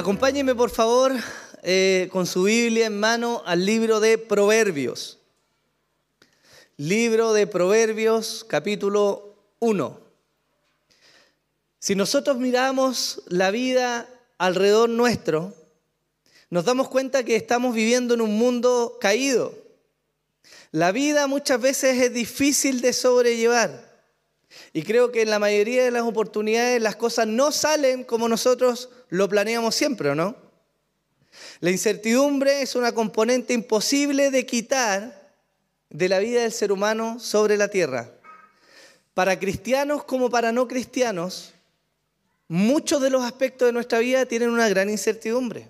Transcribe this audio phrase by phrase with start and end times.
[0.00, 1.12] Acompáñeme por favor
[1.62, 5.18] eh, con su Biblia en mano al libro de Proverbios.
[6.78, 10.00] Libro de Proverbios capítulo 1.
[11.78, 14.08] Si nosotros miramos la vida
[14.38, 15.52] alrededor nuestro,
[16.48, 19.52] nos damos cuenta que estamos viviendo en un mundo caído.
[20.72, 23.89] La vida muchas veces es difícil de sobrellevar.
[24.72, 28.88] Y creo que en la mayoría de las oportunidades las cosas no salen como nosotros
[29.08, 30.36] lo planeamos siempre, ¿o no?
[31.60, 35.32] La incertidumbre es una componente imposible de quitar
[35.88, 38.12] de la vida del ser humano sobre la tierra.
[39.14, 41.52] Para cristianos como para no cristianos,
[42.48, 45.68] muchos de los aspectos de nuestra vida tienen una gran incertidumbre.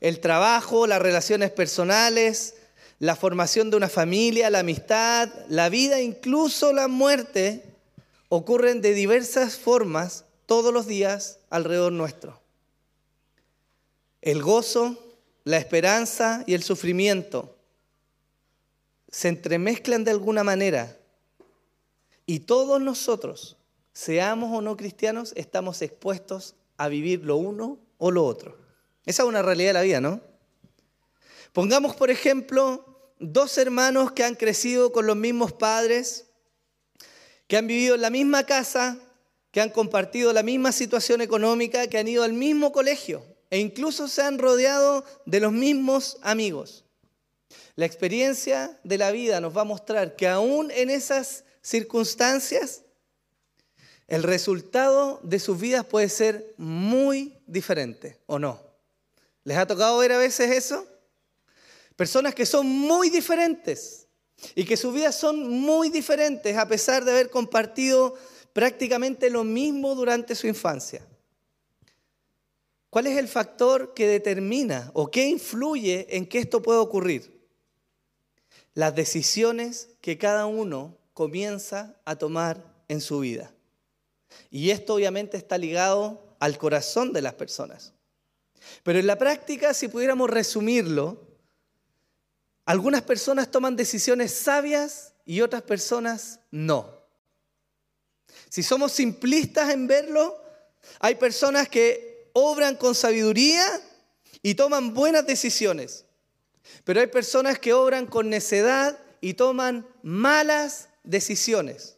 [0.00, 2.54] El trabajo, las relaciones personales,
[2.98, 7.71] la formación de una familia, la amistad, la vida, incluso la muerte,
[8.34, 12.40] ocurren de diversas formas todos los días alrededor nuestro.
[14.22, 14.96] El gozo,
[15.44, 17.54] la esperanza y el sufrimiento
[19.10, 20.96] se entremezclan de alguna manera
[22.24, 23.58] y todos nosotros,
[23.92, 28.56] seamos o no cristianos, estamos expuestos a vivir lo uno o lo otro.
[29.04, 30.22] Esa es una realidad de la vida, ¿no?
[31.52, 36.31] Pongamos, por ejemplo, dos hermanos que han crecido con los mismos padres,
[37.52, 38.96] que han vivido en la misma casa,
[39.50, 44.08] que han compartido la misma situación económica, que han ido al mismo colegio e incluso
[44.08, 46.86] se han rodeado de los mismos amigos.
[47.76, 52.84] La experiencia de la vida nos va a mostrar que aún en esas circunstancias,
[54.08, 58.62] el resultado de sus vidas puede ser muy diferente, ¿o no?
[59.44, 60.86] ¿Les ha tocado ver a veces eso?
[61.96, 64.01] Personas que son muy diferentes,
[64.54, 68.14] y que sus vidas son muy diferentes a pesar de haber compartido
[68.52, 71.06] prácticamente lo mismo durante su infancia.
[72.90, 77.40] ¿Cuál es el factor que determina o qué influye en que esto pueda ocurrir?
[78.74, 83.52] Las decisiones que cada uno comienza a tomar en su vida.
[84.50, 87.94] Y esto obviamente está ligado al corazón de las personas.
[88.82, 91.31] Pero en la práctica, si pudiéramos resumirlo,
[92.64, 97.02] algunas personas toman decisiones sabias y otras personas no.
[98.48, 100.40] Si somos simplistas en verlo,
[101.00, 103.64] hay personas que obran con sabiduría
[104.42, 106.04] y toman buenas decisiones.
[106.84, 111.96] Pero hay personas que obran con necedad y toman malas decisiones.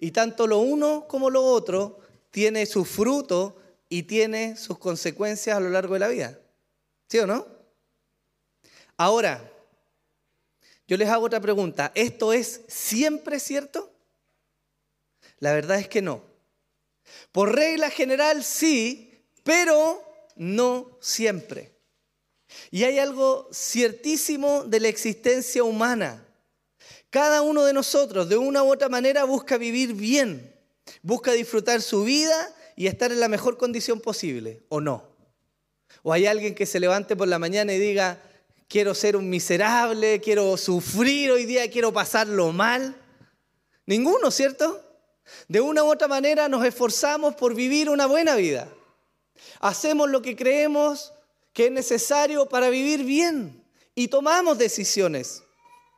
[0.00, 3.56] Y tanto lo uno como lo otro tiene su fruto
[3.88, 6.38] y tiene sus consecuencias a lo largo de la vida.
[7.08, 7.46] ¿Sí o no?
[8.96, 9.50] Ahora,
[10.86, 11.92] yo les hago otra pregunta.
[11.94, 13.92] ¿Esto es siempre cierto?
[15.38, 16.22] La verdad es que no.
[17.32, 19.10] Por regla general sí,
[19.42, 20.02] pero
[20.36, 21.72] no siempre.
[22.70, 26.24] Y hay algo ciertísimo de la existencia humana.
[27.10, 30.54] Cada uno de nosotros, de una u otra manera, busca vivir bien,
[31.02, 35.08] busca disfrutar su vida y estar en la mejor condición posible, ¿o no?
[36.02, 38.20] O hay alguien que se levante por la mañana y diga,
[38.68, 42.96] quiero ser un miserable, quiero sufrir hoy día, quiero pasarlo mal.
[43.86, 44.82] Ninguno, ¿cierto?
[45.48, 48.68] De una u otra manera nos esforzamos por vivir una buena vida.
[49.60, 51.12] Hacemos lo que creemos
[51.52, 53.64] que es necesario para vivir bien
[53.94, 55.42] y tomamos decisiones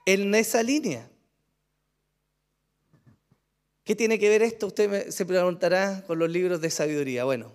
[0.05, 1.09] en esa línea.
[3.85, 4.67] ¿Qué tiene que ver esto?
[4.67, 7.25] Usted se preguntará con los libros de sabiduría.
[7.25, 7.53] Bueno,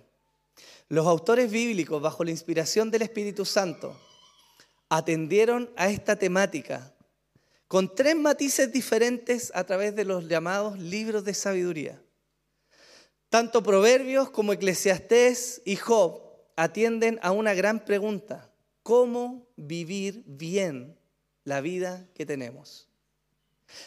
[0.88, 3.94] los autores bíblicos, bajo la inspiración del Espíritu Santo,
[4.94, 6.92] atendieron a esta temática
[7.66, 11.98] con tres matices diferentes a través de los llamados libros de sabiduría.
[13.30, 16.20] Tanto Proverbios como Eclesiastés y Job
[16.56, 18.50] atienden a una gran pregunta,
[18.82, 20.98] ¿cómo vivir bien
[21.44, 22.86] la vida que tenemos?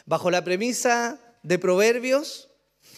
[0.07, 2.49] Bajo la premisa de Proverbios,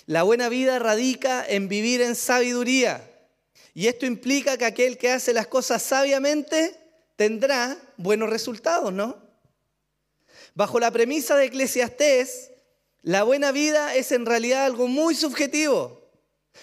[0.06, 3.02] la buena vida radica en vivir en sabiduría.
[3.74, 6.87] Y esto implica que aquel que hace las cosas sabiamente
[7.18, 9.18] tendrá buenos resultados, ¿no?
[10.56, 12.52] Bajo la premisa de Eclesiastés,
[13.02, 16.10] la buena vida es en realidad algo muy subjetivo,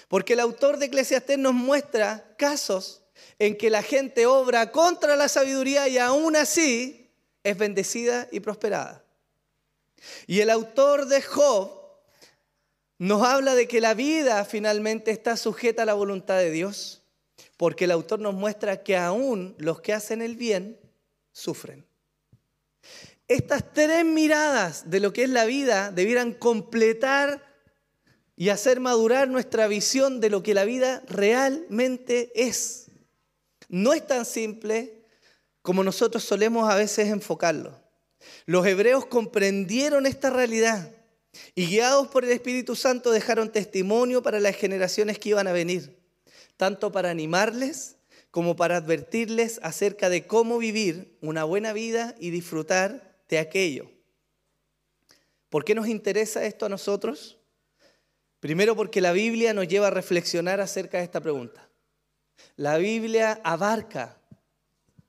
[0.08, 3.02] porque el autor de Eclesiastés nos muestra casos
[3.38, 7.10] en que la gente obra contra la sabiduría y aún así
[7.42, 9.04] es bendecida y prosperada.
[10.26, 11.70] Y el autor de Job
[12.98, 17.03] nos habla de que la vida finalmente está sujeta a la voluntad de Dios
[17.56, 20.78] porque el autor nos muestra que aún los que hacen el bien
[21.32, 21.86] sufren.
[23.28, 27.44] Estas tres miradas de lo que es la vida debieran completar
[28.36, 32.90] y hacer madurar nuestra visión de lo que la vida realmente es.
[33.68, 35.02] no es tan simple
[35.62, 37.80] como nosotros solemos a veces enfocarlo.
[38.44, 40.90] Los hebreos comprendieron esta realidad
[41.54, 45.96] y guiados por el Espíritu Santo dejaron testimonio para las generaciones que iban a venir,
[46.56, 47.96] tanto para animarles
[48.30, 53.90] como para advertirles acerca de cómo vivir una buena vida y disfrutar de aquello.
[55.48, 57.38] ¿Por qué nos interesa esto a nosotros?
[58.40, 61.68] Primero porque la Biblia nos lleva a reflexionar acerca de esta pregunta.
[62.56, 64.18] La Biblia abarca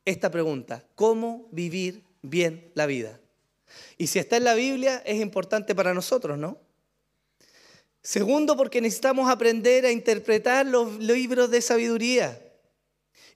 [0.06, 3.19] esta pregunta, ¿cómo vivir bien la vida?
[3.97, 6.59] Y si está en la Biblia es importante para nosotros, ¿no?
[8.06, 12.40] Segundo, porque necesitamos aprender a interpretar los libros de sabiduría.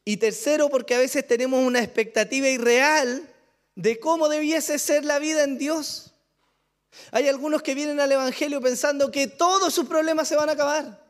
[0.05, 3.27] Y tercero, porque a veces tenemos una expectativa irreal
[3.73, 6.13] de cómo debiese ser la vida en Dios.
[7.09, 11.03] Hay algunos que vienen al Evangelio pensando que todos sus problemas se van a acabar.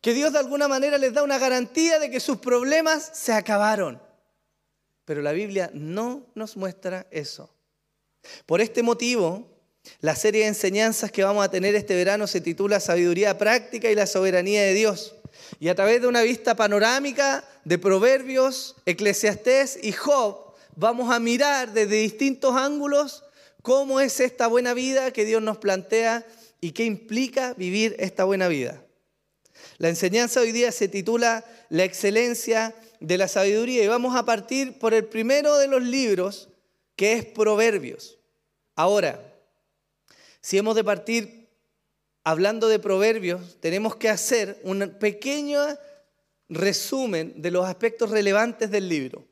[0.00, 4.00] Que Dios de alguna manera les da una garantía de que sus problemas se acabaron.
[5.04, 7.52] Pero la Biblia no nos muestra eso.
[8.46, 9.55] Por este motivo,
[10.00, 13.94] la serie de enseñanzas que vamos a tener este verano se titula Sabiduría práctica y
[13.94, 15.14] la soberanía de Dios.
[15.60, 21.72] Y a través de una vista panorámica de Proverbios, Eclesiastés y Job, vamos a mirar
[21.72, 23.24] desde distintos ángulos
[23.62, 26.26] cómo es esta buena vida que Dios nos plantea
[26.60, 28.82] y qué implica vivir esta buena vida.
[29.78, 34.78] La enseñanza hoy día se titula La excelencia de la sabiduría y vamos a partir
[34.78, 36.48] por el primero de los libros
[36.96, 38.18] que es Proverbios.
[38.74, 39.35] Ahora,
[40.46, 41.48] si hemos de partir
[42.22, 45.58] hablando de proverbios, tenemos que hacer un pequeño
[46.48, 49.26] resumen de los aspectos relevantes del libro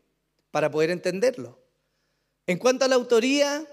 [0.50, 1.56] para poder entenderlo.
[2.48, 3.64] En cuanto a la autoría,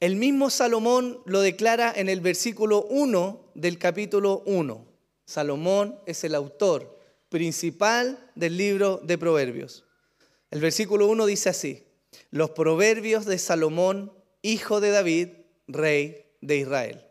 [0.00, 4.88] el mismo Salomón lo declara en el versículo 1 del capítulo 1.
[5.26, 6.98] Salomón es el autor
[7.28, 9.84] principal del libro de Proverbios.
[10.50, 11.84] El versículo 1 dice así,
[12.32, 14.12] los proverbios de Salomón,
[14.42, 15.28] hijo de David,
[15.68, 17.04] rey de Israel.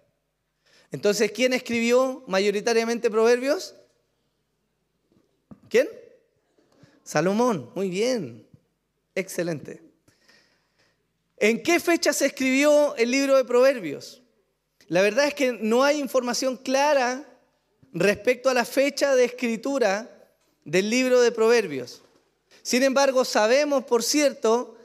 [0.92, 3.76] Entonces, ¿quién escribió mayoritariamente proverbios?
[5.70, 5.88] ¿Quién?
[7.04, 8.48] Salomón, muy bien,
[9.16, 9.82] excelente.
[11.38, 14.22] ¿En qué fecha se escribió el libro de proverbios?
[14.88, 17.26] La verdad es que no hay información clara
[17.94, 20.10] respecto a la fecha de escritura
[20.66, 22.02] del libro de proverbios.
[22.62, 24.76] Sin embargo, sabemos, por cierto,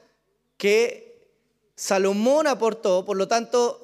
[0.56, 1.29] que
[1.75, 3.83] Salomón aportó, por lo tanto,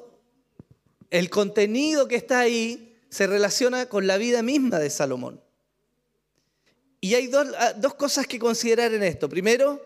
[1.10, 5.40] el contenido que está ahí se relaciona con la vida misma de Salomón.
[7.00, 9.28] Y hay ah, dos, cosas que considerar en esto.
[9.28, 9.84] Primero,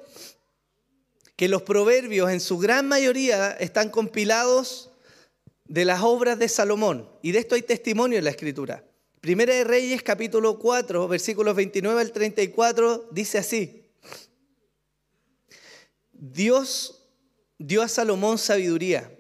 [1.37, 4.91] que los proverbios en su gran mayoría están compilados
[5.67, 7.09] de las obras de Salomón.
[7.23, 8.85] Y de esto hay testimonio en la escritura.
[9.21, 13.87] Primera de Reyes capítulo 4, versículos 29 al 34, dice así.
[16.13, 17.07] Dios
[17.59, 19.11] dio a Salomón sabiduría,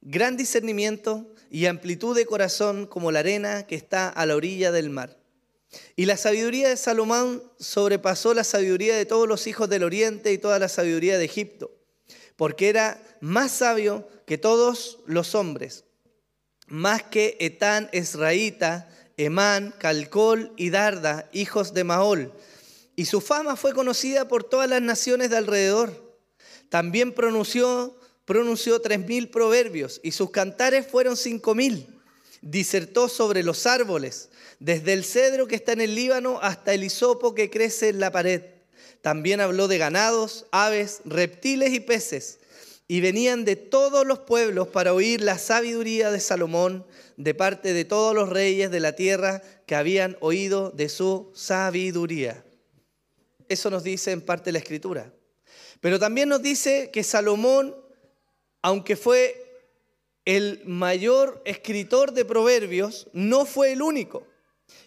[0.00, 4.90] gran discernimiento y amplitud de corazón como la arena que está a la orilla del
[4.90, 5.18] mar.
[5.96, 10.38] Y la sabiduría de Salomón sobrepasó la sabiduría de todos los hijos del oriente y
[10.38, 11.70] toda la sabiduría de Egipto,
[12.36, 15.84] porque era más sabio que todos los hombres,
[16.66, 22.32] más que Etán, Esraíta, Emán, Calcol y Darda, hijos de Maol.
[22.94, 26.18] Y su fama fue conocida por todas las naciones de alrededor.
[26.68, 27.97] También pronunció
[28.28, 31.86] pronunció tres mil proverbios y sus cantares fueron cinco mil.
[32.42, 34.28] Disertó sobre los árboles,
[34.60, 38.12] desde el cedro que está en el Líbano hasta el hisopo que crece en la
[38.12, 38.42] pared.
[39.00, 42.38] También habló de ganados, aves, reptiles y peces.
[42.86, 46.84] Y venían de todos los pueblos para oír la sabiduría de Salomón
[47.16, 52.44] de parte de todos los reyes de la tierra que habían oído de su sabiduría.
[53.48, 55.14] Eso nos dice en parte la escritura.
[55.80, 57.87] Pero también nos dice que Salomón
[58.62, 59.44] aunque fue
[60.24, 64.26] el mayor escritor de proverbios, no fue el único.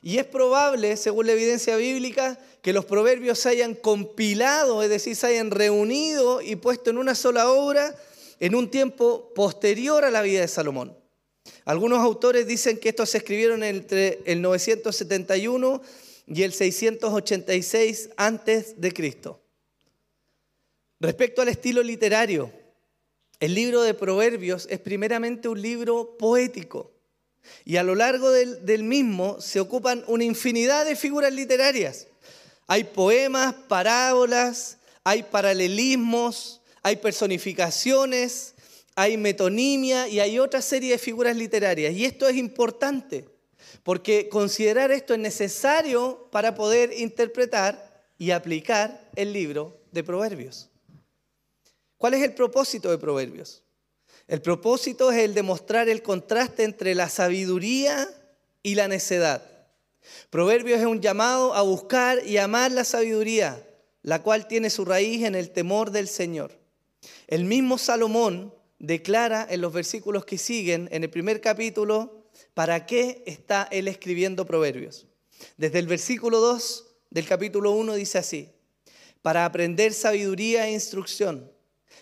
[0.02, 5.16] Y es probable, según la evidencia bíblica, que los proverbios se hayan compilado, es decir,
[5.16, 7.96] se hayan reunido y puesto en una sola obra
[8.40, 10.98] en un tiempo posterior a la vida de Salomón.
[11.66, 15.82] Algunos autores dicen que estos se escribieron entre el 971
[16.28, 19.42] y el 686 antes de Cristo.
[21.00, 22.52] Respecto al estilo literario,
[23.42, 26.92] el libro de Proverbios es primeramente un libro poético
[27.66, 32.08] y a lo largo del, mismo se ocupan una infinidad de figuras literarias.
[32.68, 38.54] Hay poemas, parábolas, hay paralelismos, hay personificaciones,
[38.96, 41.94] hay metonimia y hay otra serie de figuras literarias.
[41.96, 43.28] Y esto es importante,
[43.82, 50.71] porque considerar esto es necesario para poder interpretar y aplicar el libro de Proverbios.
[52.02, 53.62] ¿Cuál es el propósito de Proverbios?
[54.28, 58.10] El propósito es el de mostrar el contraste entre la sabiduría
[58.64, 59.44] y la necedad.
[60.32, 63.64] Proverbios es un llamado a buscar y amar la sabiduría,
[64.02, 66.58] la cual tiene su raíz en el temor del Señor.
[67.28, 73.22] El mismo Salomón declara en los versículos que siguen, en el primer capítulo, para qué
[73.28, 75.06] está él escribiendo Proverbios.
[75.56, 78.50] Desde el versículo 2 del capítulo 1 dice así,
[79.22, 81.51] para aprender sabiduría e instrucción,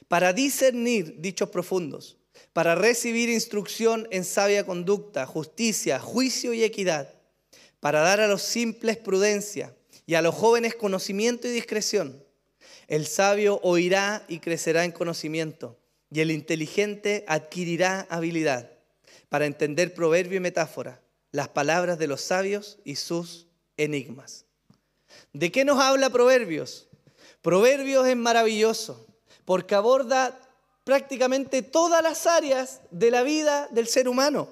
[0.09, 2.17] para discernir dichos profundos,
[2.51, 7.13] para recibir instrucción en sabia conducta, justicia, juicio y equidad,
[7.79, 9.73] para dar a los simples prudencia
[10.05, 12.21] y a los jóvenes conocimiento y discreción.
[12.87, 15.77] El sabio oirá y crecerá en conocimiento,
[16.11, 18.71] y el inteligente adquirirá habilidad
[19.29, 23.45] para entender proverbio y metáfora, las palabras de los sabios y sus
[23.77, 24.45] enigmas.
[25.33, 26.87] ¿De qué nos habla Proverbios?
[27.43, 29.05] Proverbios es maravilloso
[29.49, 30.39] porque aborda
[30.83, 34.47] prácticamente todas las áreas de la vida del ser humano.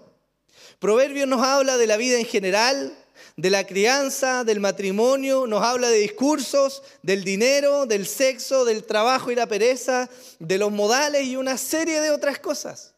[0.80, 2.98] Proverbios nos habla de la vida en general,
[3.36, 9.30] de la crianza, del matrimonio, nos habla de discursos, del dinero, del sexo, del trabajo
[9.30, 12.96] y la pereza, de los modales y una serie de otras cosas.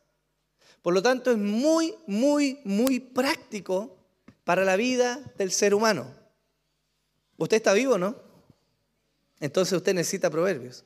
[0.81, 3.97] Por lo tanto, es muy, muy, muy práctico
[4.45, 6.07] para la vida del ser humano.
[7.35, 8.15] Usted está vivo, ¿no?
[9.41, 10.85] Entonces usted necesita proverbios.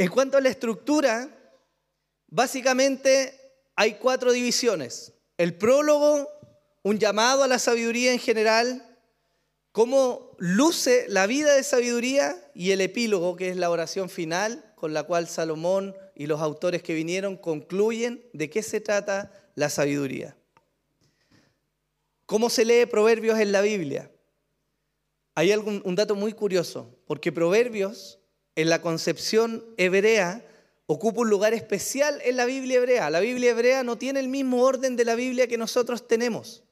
[0.00, 1.28] En cuanto a la estructura,
[2.28, 3.38] básicamente
[3.76, 5.12] hay cuatro divisiones.
[5.36, 6.26] El prólogo,
[6.82, 8.98] un llamado a la sabiduría en general,
[9.72, 14.94] cómo luce la vida de sabiduría y el epílogo, que es la oración final con
[14.94, 20.34] la cual Salomón y los autores que vinieron concluyen de qué se trata la sabiduría.
[22.24, 24.10] ¿Cómo se lee Proverbios en la Biblia?
[25.34, 28.19] Hay algún, un dato muy curioso, porque Proverbios
[28.56, 30.44] en la concepción hebrea
[30.86, 33.10] ocupa un lugar especial en la Biblia hebrea.
[33.10, 36.64] La Biblia hebrea no tiene el mismo orden de la Biblia que nosotros tenemos.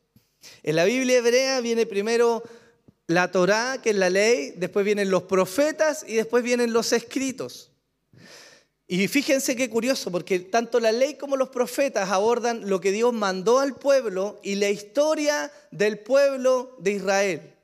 [0.62, 2.42] En la Biblia hebrea viene primero
[3.06, 7.70] la Torá, que es la ley, después vienen los profetas y después vienen los escritos.
[8.86, 13.12] Y fíjense qué curioso, porque tanto la ley como los profetas abordan lo que Dios
[13.12, 17.54] mandó al pueblo y la historia del pueblo de Israel.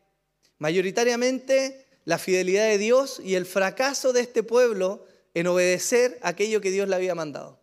[0.59, 6.71] Mayoritariamente la fidelidad de Dios y el fracaso de este pueblo en obedecer aquello que
[6.71, 7.61] Dios le había mandado.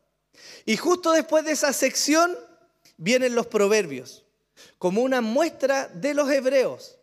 [0.65, 2.35] Y justo después de esa sección
[2.97, 4.25] vienen los proverbios,
[4.77, 6.97] como una muestra de los hebreos,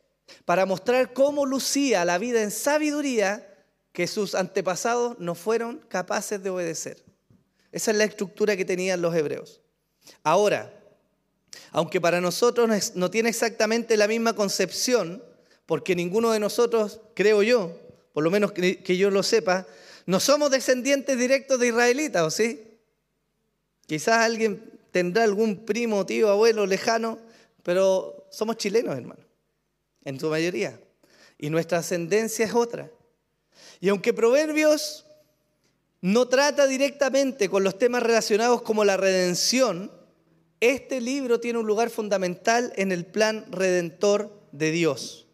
[0.45, 3.45] para mostrar cómo lucía la vida en sabiduría
[3.93, 7.03] que sus antepasados no fueron capaces de obedecer.
[7.73, 9.61] Esa es la estructura que tenían los hebreos.
[10.23, 10.73] Ahora,
[11.71, 15.23] aunque para nosotros no tiene exactamente la misma concepción,
[15.69, 17.79] porque ninguno de nosotros, creo yo,
[18.15, 19.67] por lo menos que yo lo sepa,
[20.07, 22.65] no somos descendientes directos de israelitas, ¿o sí?
[23.87, 27.19] Quizás alguien tendrá algún primo, tío, abuelo lejano,
[27.63, 29.21] pero somos chilenos, hermano,
[30.07, 30.81] en su mayoría.
[31.37, 32.91] Y nuestra ascendencia es otra.
[33.79, 35.05] Y aunque Proverbios
[36.01, 39.93] no trata directamente con los temas relacionados como la redención,
[40.61, 45.28] este libro tiene un lugar fundamental en el plan redentor de Dios.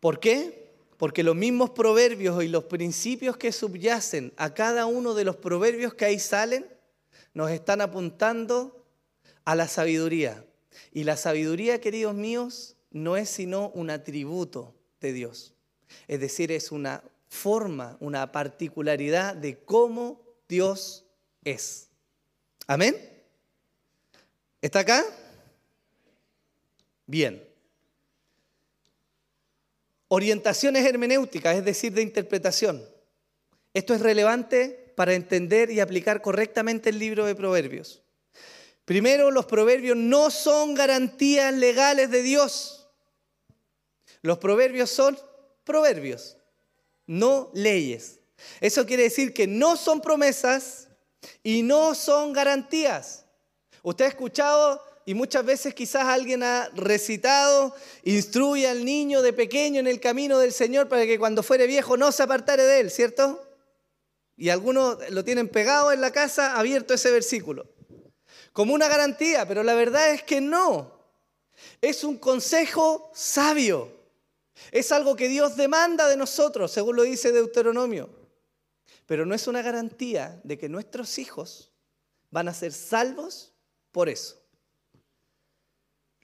[0.00, 0.66] ¿Por qué?
[0.96, 5.94] Porque los mismos proverbios y los principios que subyacen a cada uno de los proverbios
[5.94, 6.66] que ahí salen
[7.34, 8.84] nos están apuntando
[9.44, 10.44] a la sabiduría.
[10.92, 15.54] Y la sabiduría, queridos míos, no es sino un atributo de Dios.
[16.08, 21.04] Es decir, es una forma, una particularidad de cómo Dios
[21.44, 21.88] es.
[22.66, 22.96] ¿Amén?
[24.62, 25.04] ¿Está acá?
[27.06, 27.45] Bien.
[30.08, 32.84] Orientaciones hermenéuticas, es decir, de interpretación.
[33.74, 38.02] Esto es relevante para entender y aplicar correctamente el libro de Proverbios.
[38.84, 42.88] Primero, los proverbios no son garantías legales de Dios.
[44.22, 45.18] Los proverbios son
[45.64, 46.36] proverbios,
[47.06, 48.20] no leyes.
[48.60, 50.88] Eso quiere decir que no son promesas
[51.42, 53.24] y no son garantías.
[53.82, 57.72] Usted ha escuchado y muchas veces quizás alguien ha recitado,
[58.02, 61.96] instruye al niño de pequeño en el camino del Señor para que cuando fuere viejo
[61.96, 63.40] no se apartare de él, ¿cierto?
[64.36, 67.68] Y algunos lo tienen pegado en la casa, abierto ese versículo.
[68.52, 70.92] Como una garantía, pero la verdad es que no.
[71.80, 73.92] Es un consejo sabio.
[74.72, 78.10] Es algo que Dios demanda de nosotros, según lo dice Deuteronomio.
[79.06, 81.70] Pero no es una garantía de que nuestros hijos
[82.30, 83.52] van a ser salvos
[83.92, 84.45] por eso.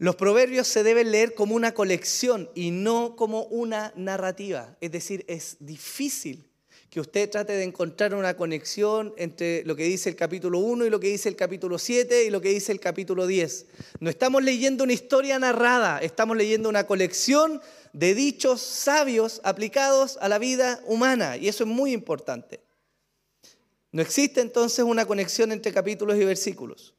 [0.02, 4.76] Los proverbios se deben leer como una colección y no como una narrativa.
[4.80, 6.44] Es decir, es difícil
[6.90, 10.90] que usted trate de encontrar una conexión entre lo que dice el capítulo 1 y
[10.90, 13.66] lo que dice el capítulo 7 y lo que dice el capítulo 10.
[14.00, 20.28] No estamos leyendo una historia narrada, estamos leyendo una colección de dichos sabios aplicados a
[20.28, 22.58] la vida humana y eso es muy importante.
[23.92, 26.92] No existe entonces una conexión entre capítulos y versículos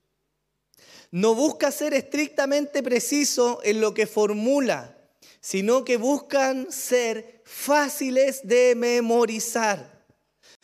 [1.13, 4.97] no busca ser estrictamente preciso en lo que formula,
[5.41, 10.07] sino que buscan ser fáciles de memorizar.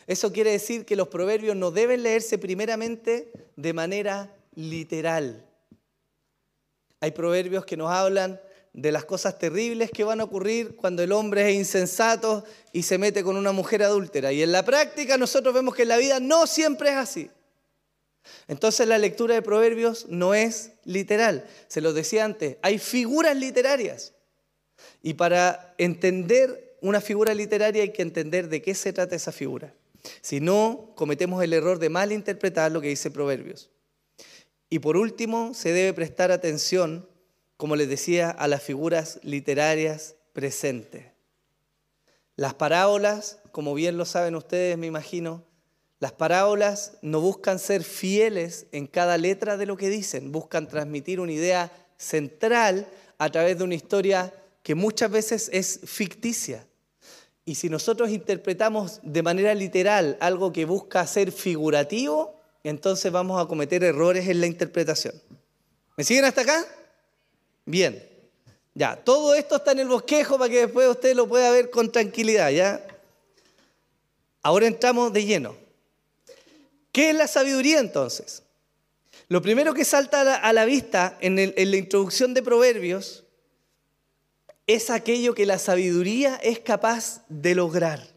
[0.08, 5.46] Eso quiere decir que los proverbios no deben leerse primeramente de manera literal.
[6.98, 8.40] Hay proverbios que nos hablan
[8.72, 12.42] de las cosas terribles que van a ocurrir cuando el hombre es insensato
[12.72, 14.32] y se mete con una mujer adúltera.
[14.32, 17.30] Y en la práctica nosotros vemos que en la vida no siempre es así.
[18.48, 21.46] Entonces la lectura de Proverbios no es literal.
[21.68, 24.14] Se lo decía antes, hay figuras literarias.
[25.02, 29.74] Y para entender una figura literaria hay que entender de qué se trata esa figura.
[30.22, 33.70] Si no, cometemos el error de malinterpretar lo que dice Proverbios.
[34.70, 37.08] Y por último, se debe prestar atención,
[37.56, 41.06] como les decía, a las figuras literarias presentes.
[42.36, 45.44] Las parábolas, como bien lo saben ustedes, me imagino,
[46.00, 51.20] las parábolas no buscan ser fieles en cada letra de lo que dicen, buscan transmitir
[51.20, 52.88] una idea central
[53.18, 56.66] a través de una historia que muchas veces es ficticia.
[57.44, 63.46] Y si nosotros interpretamos de manera literal algo que busca ser figurativo, entonces vamos a
[63.46, 65.14] cometer errores en la interpretación.
[65.98, 66.64] ¿Me siguen hasta acá?
[67.66, 68.08] Bien.
[68.72, 71.92] Ya, todo esto está en el bosquejo para que después usted lo pueda ver con
[71.92, 72.86] tranquilidad, ¿ya?
[74.42, 75.69] Ahora entramos de lleno.
[76.92, 78.42] ¿Qué es la sabiduría entonces?
[79.28, 83.24] Lo primero que salta a la, vista en, en la introducción de Proverbios
[84.66, 88.08] es aquello que la sabiduría es capaz de lograr.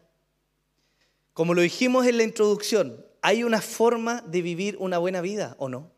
[1.32, 5.68] Como lo dijimos en la introducción, ¿hay una forma de vivir una buena vida o
[5.68, 5.90] no?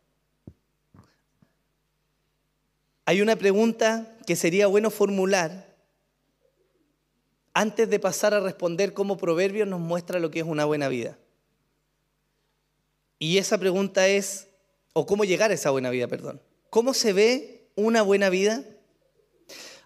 [3.04, 5.74] Hay una pregunta que sería bueno formular
[7.54, 11.16] antes de pasar a responder cómo Proverbios nos muestra lo que es una buena vida.
[13.18, 14.48] Y esa pregunta es,
[14.92, 16.40] o cómo llegar a esa buena vida, perdón.
[16.70, 18.64] ¿Cómo se ve una buena vida?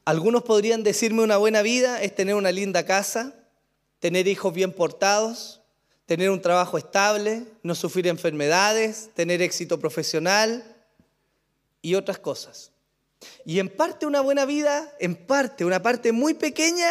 [0.04, 3.34] Algunos podrían decirme una buena vida es tener una linda casa,
[3.98, 5.60] tener hijos bien portados,
[6.06, 10.64] tener un trabajo estable, no sufrir enfermedades, tener éxito profesional
[11.82, 12.72] y otras cosas.
[13.44, 16.88] Y en parte una buena vida, en parte, una parte muy pequeña,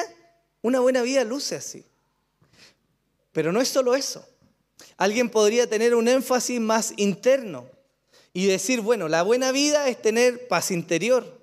[0.62, 1.86] una buena vida luce así.
[3.32, 4.26] Pero no es solo eso.
[4.98, 7.66] Alguien podría tener un énfasis más interno
[8.34, 11.40] y decir, bueno, la buena vida es tener paz interior,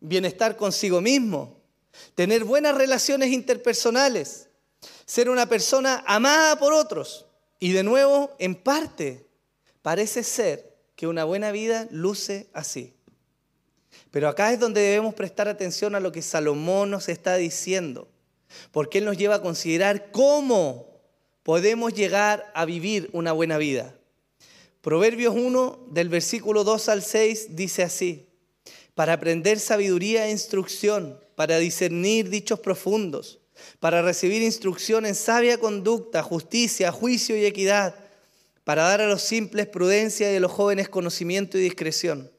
[0.00, 1.60] bienestar consigo mismo,
[2.14, 4.48] tener buenas relaciones interpersonales,
[5.04, 7.26] ser una persona amada por otros.
[7.58, 9.26] Y de nuevo, en parte,
[9.82, 12.94] parece ser que una buena vida luce así.
[14.10, 18.08] Pero acá es donde debemos prestar atención a lo que Salomón nos está diciendo,
[18.72, 20.89] porque él nos lleva a considerar cómo
[21.42, 23.94] podemos llegar a vivir una buena vida.
[24.80, 28.26] Proverbios 1 del versículo 2 al 6 dice así,
[28.94, 33.40] para aprender sabiduría e instrucción, para discernir dichos profundos,
[33.78, 37.94] para recibir instrucción en sabia conducta, justicia, juicio y equidad,
[38.64, 42.30] para dar a los simples prudencia y a los jóvenes conocimiento y discreción.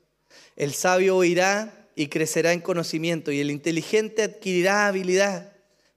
[0.55, 5.50] El sabio oirá y crecerá en conocimiento y el inteligente adquirirá habilidad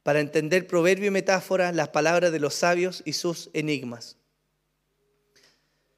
[0.05, 4.19] para entender proverbio y metáfora, las palabras de los sabios y sus enigmas.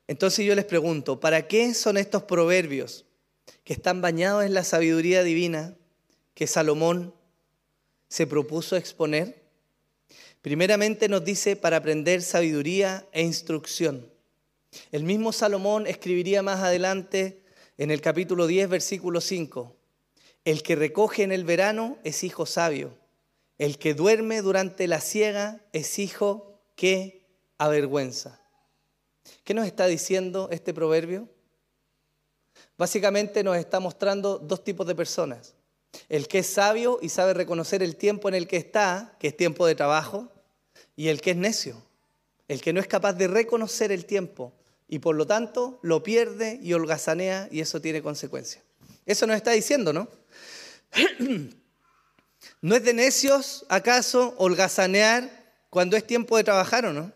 [0.07, 3.05] Entonces yo les pregunto, ¿para qué son estos proverbios
[3.65, 5.75] que están bañados en la sabiduría divina
[6.35, 7.13] que Salomón
[8.09, 9.43] se propuso exponer?
[10.41, 14.09] Primeramente nos dice para aprender sabiduría e instrucción.
[14.93, 17.43] El mismo Salomón escribiría más adelante
[17.77, 19.75] en el capítulo 10, versículo 5,
[20.45, 22.97] el que recoge en el verano es hijo sabio
[23.59, 27.27] el que duerme durante la siega es hijo que
[27.59, 28.41] avergüenza.
[29.45, 31.29] ¿Qué nos está diciendo este proverbio?
[32.77, 35.55] Básicamente nos está mostrando dos tipos de personas.
[36.09, 39.37] El que es sabio y sabe reconocer el tiempo en el que está, que es
[39.37, 40.31] tiempo de trabajo,
[40.95, 41.83] y el que es necio,
[42.49, 44.53] el que no es capaz de reconocer el tiempo
[44.89, 48.63] y por lo tanto lo pierde y holgazanea y eso tiene consecuencias.
[49.05, 50.09] Eso nos está diciendo, ¿no?
[52.61, 55.31] ¿No es de necios acaso holgazanear
[55.71, 57.13] cuando es tiempo de trabajar o no?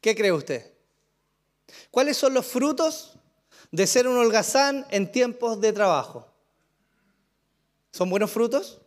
[0.00, 0.70] ¿Qué cree usted?
[1.90, 3.14] ¿Cuáles son los frutos
[3.70, 6.26] de ser un holgazán en tiempos de trabajo?
[7.90, 8.80] ¿Son buenos frutos?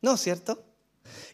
[0.00, 0.62] No, ¿cierto?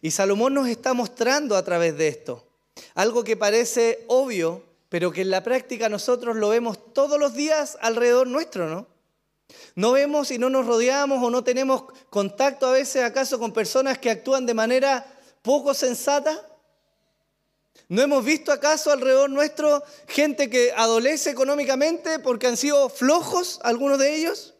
[0.01, 2.47] Y Salomón nos está mostrando a través de esto
[2.95, 7.77] algo que parece obvio, pero que en la práctica nosotros lo vemos todos los días
[7.81, 8.87] alrededor nuestro, ¿no?
[9.75, 13.97] No vemos y no nos rodeamos o no tenemos contacto a veces acaso con personas
[13.97, 15.05] que actúan de manera
[15.41, 16.47] poco sensata.
[17.87, 23.99] ¿No hemos visto acaso alrededor nuestro gente que adolece económicamente porque han sido flojos algunos
[23.99, 24.53] de ellos?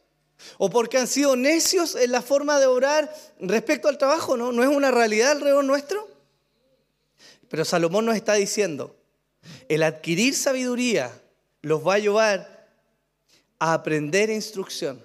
[0.58, 4.38] ¿O porque han sido necios en la forma de obrar respecto al trabajo?
[4.38, 6.10] ¿No, ¿No es una realidad alrededor nuestro?
[7.48, 8.96] Pero Salomón nos está diciendo,
[9.68, 11.12] el adquirir sabiduría
[11.62, 12.61] los va a llevar
[13.62, 15.00] a aprender instrucción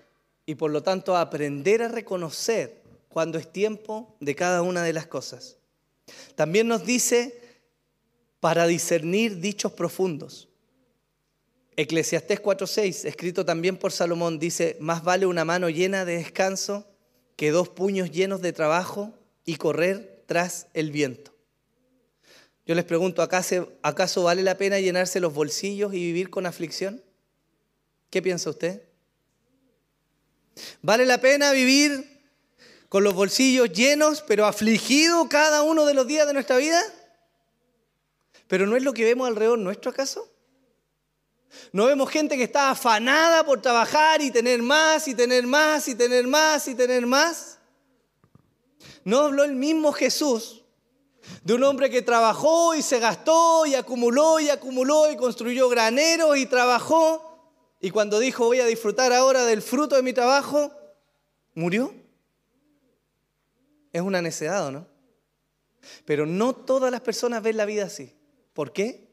[0.46, 4.94] y por lo tanto a aprender a reconocer cuando es tiempo de cada una de
[4.94, 5.58] las cosas.
[6.36, 7.38] También nos dice
[8.40, 10.48] para discernir dichos profundos.
[11.76, 16.86] Eclesiastés 4:6, escrito también por Salomón, dice, más vale una mano llena de descanso
[17.36, 19.12] que dos puños llenos de trabajo
[19.44, 21.34] y correr tras el viento.
[22.64, 27.02] Yo les pregunto, ¿acaso, vale la pena llenarse los bolsillos y vivir con aflicción?
[28.10, 28.82] ¿Qué piensa usted?
[30.82, 32.16] ¿Vale la pena vivir
[32.88, 36.80] con los bolsillos llenos, pero afligido cada uno de los días de nuestra vida?
[38.48, 40.30] ¿Pero no es lo que vemos alrededor nuestro acaso?
[41.72, 45.94] ¿No vemos gente que está afanada por trabajar y tener más y tener más y
[45.94, 47.58] tener más y tener más?
[49.04, 50.62] ¿No habló el mismo Jesús
[51.42, 56.36] de un hombre que trabajó y se gastó y acumuló y acumuló y construyó graneros
[56.36, 57.25] y trabajó
[57.80, 60.72] y cuando dijo voy a disfrutar ahora del fruto de mi trabajo,
[61.54, 61.94] murió.
[63.92, 64.86] Es una necedad, ¿no?
[66.04, 68.14] Pero no todas las personas ven la vida así.
[68.52, 69.08] ¿Por qué?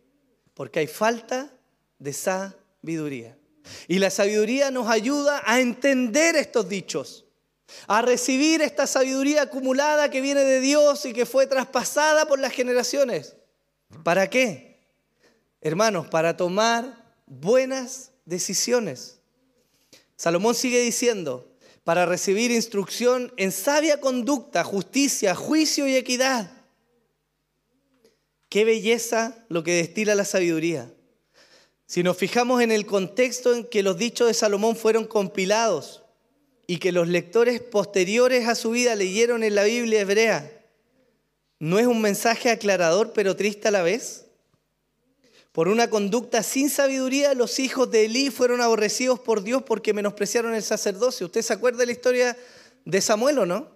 [0.54, 1.52] Porque hay falta
[2.00, 3.38] de sabiduría.
[3.88, 7.24] Y la sabiduría nos ayuda a entender estos dichos
[7.88, 12.54] a recibir esta sabiduría acumulada que viene de Dios y que fue traspasada por las
[12.54, 13.36] generaciones.
[14.04, 14.80] ¿Para qué?
[15.62, 19.20] Hermanos, para tomar buenas decisiones.
[20.16, 21.50] Salomón sigue diciendo,
[21.84, 26.52] para recibir instrucción en sabia conducta, justicia, juicio y equidad.
[28.50, 30.92] Qué belleza lo que destila la sabiduría.
[31.86, 36.04] Si nos fijamos en el contexto en que los dichos de Salomón fueron compilados,
[36.68, 40.50] y que los lectores posteriores a su vida leyeron en la Biblia hebrea,
[41.60, 44.26] ¿no es un mensaje aclarador pero triste a la vez?
[45.54, 50.56] Por una conducta sin sabiduría, los hijos de Elí fueron aborrecidos por Dios porque menospreciaron
[50.56, 51.28] el sacerdocio.
[51.28, 52.36] ¿Usted se acuerda de la historia
[52.86, 53.70] de Samuel o no?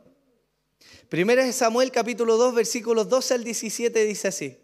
[1.07, 4.57] Primera de Samuel capítulo 2 versículos 12 al 17 dice así.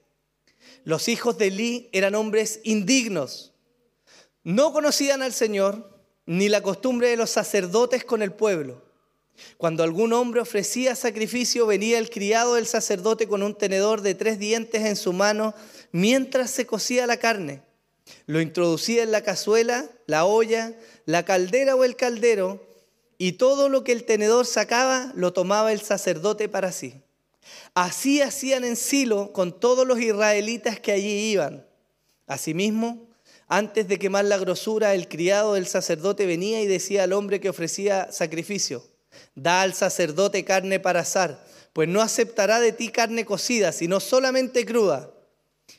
[0.85, 3.53] Los hijos de Elí eran hombres indignos,
[4.43, 8.81] no conocían al Señor, ni la costumbre de los sacerdotes con el pueblo.
[9.57, 14.39] Cuando algún hombre ofrecía sacrificio, venía el criado del sacerdote con un tenedor de tres
[14.39, 15.53] dientes en su mano
[15.91, 17.61] mientras se cocía la carne.
[18.25, 20.73] Lo introducía en la cazuela, la olla,
[21.05, 22.61] la caldera o el caldero,
[23.17, 27.01] y todo lo que el tenedor sacaba lo tomaba el sacerdote para sí.
[27.73, 31.65] Así hacían en Silo con todos los israelitas que allí iban.
[32.27, 33.07] Asimismo,
[33.47, 37.49] antes de quemar la grosura, el criado del sacerdote venía y decía al hombre que
[37.49, 38.83] ofrecía sacrificio,
[39.35, 44.65] da al sacerdote carne para asar, pues no aceptará de ti carne cocida, sino solamente
[44.65, 45.11] cruda.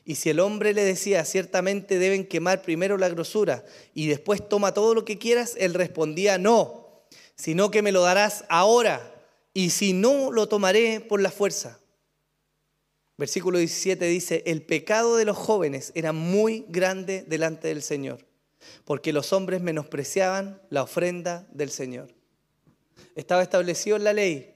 [0.04, 4.74] Y si el hombre le decía, ciertamente deben quemar primero la grosura y después toma
[4.74, 9.10] todo lo que quieras, él respondía, no, sino que me lo darás ahora,
[9.52, 11.78] y si no, lo tomaré por la fuerza.
[13.16, 18.26] Versículo 17 dice, el pecado de los jóvenes era muy grande delante del Señor,
[18.84, 22.12] porque los hombres menospreciaban la ofrenda del Señor.
[23.14, 24.54] Estaba establecido en la ley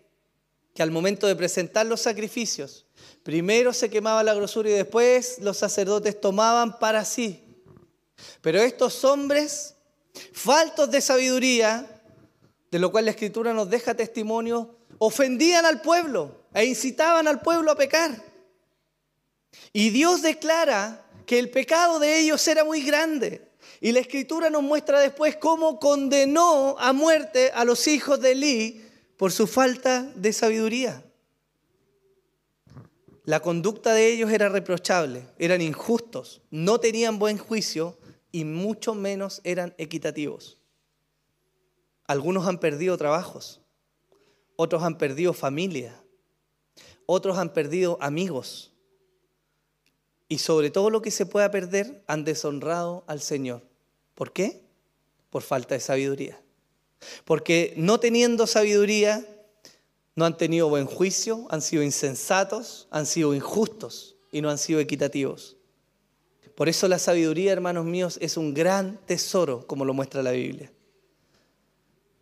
[0.74, 2.86] que al momento de presentar los sacrificios,
[3.22, 7.42] primero se quemaba la grosura y después los sacerdotes tomaban para sí.
[8.40, 9.74] Pero estos hombres,
[10.32, 12.00] faltos de sabiduría,
[12.70, 17.70] de lo cual la Escritura nos deja testimonio, ofendían al pueblo e incitaban al pueblo
[17.70, 18.22] a pecar.
[19.72, 23.47] Y Dios declara que el pecado de ellos era muy grande.
[23.80, 28.84] Y la escritura nos muestra después cómo condenó a muerte a los hijos de Elí
[29.16, 31.04] por su falta de sabiduría.
[33.24, 37.98] La conducta de ellos era reprochable, eran injustos, no tenían buen juicio
[38.32, 40.58] y mucho menos eran equitativos.
[42.06, 43.60] Algunos han perdido trabajos,
[44.56, 46.02] otros han perdido familia,
[47.04, 48.72] otros han perdido amigos,
[50.28, 53.67] y sobre todo lo que se pueda perder, han deshonrado al Señor.
[54.18, 54.64] ¿Por qué?
[55.30, 56.40] Por falta de sabiduría.
[57.24, 59.24] Porque no teniendo sabiduría,
[60.16, 64.80] no han tenido buen juicio, han sido insensatos, han sido injustos y no han sido
[64.80, 65.56] equitativos.
[66.56, 70.72] Por eso la sabiduría, hermanos míos, es un gran tesoro, como lo muestra la Biblia.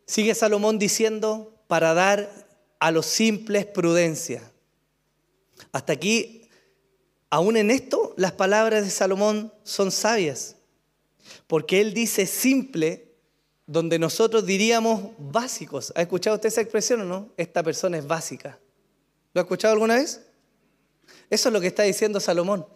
[0.04, 2.30] Sigue Salomón diciendo, para dar
[2.78, 4.52] a los simples prudencia.
[5.72, 6.46] Hasta aquí,
[7.30, 10.56] aún en esto, las palabras de Salomón son sabias,
[11.46, 13.14] porque él dice simple
[13.66, 15.92] donde nosotros diríamos básicos.
[15.96, 17.32] ¿Ha escuchado usted esa expresión o no?
[17.36, 18.58] Esta persona es básica.
[19.34, 20.22] ¿Lo ha escuchado alguna vez?
[21.28, 22.66] Eso es lo que está diciendo Salomón.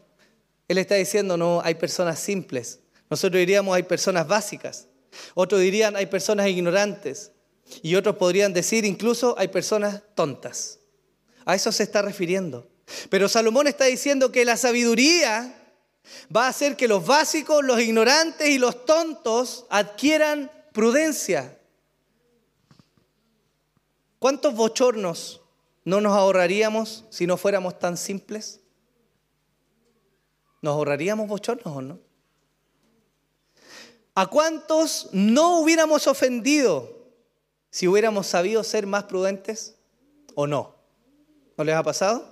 [0.68, 2.80] Él está diciendo, no, hay personas simples.
[3.08, 4.86] Nosotros diríamos, hay personas básicas.
[5.34, 7.32] Otros dirían, hay personas ignorantes.
[7.82, 10.78] Y otros podrían decir, incluso, hay personas tontas.
[11.44, 12.68] A eso se está refiriendo.
[13.08, 15.59] Pero Salomón está diciendo que la sabiduría
[16.34, 21.58] va a hacer que los básicos, los ignorantes y los tontos adquieran prudencia.
[24.18, 25.40] ¿Cuántos bochornos
[25.84, 28.60] no nos ahorraríamos si no fuéramos tan simples?
[30.60, 31.98] ¿Nos ahorraríamos bochornos o no?
[34.14, 36.98] ¿A cuántos no hubiéramos ofendido
[37.70, 39.76] si hubiéramos sabido ser más prudentes
[40.34, 40.74] o no?
[41.56, 42.29] ¿No les ha pasado?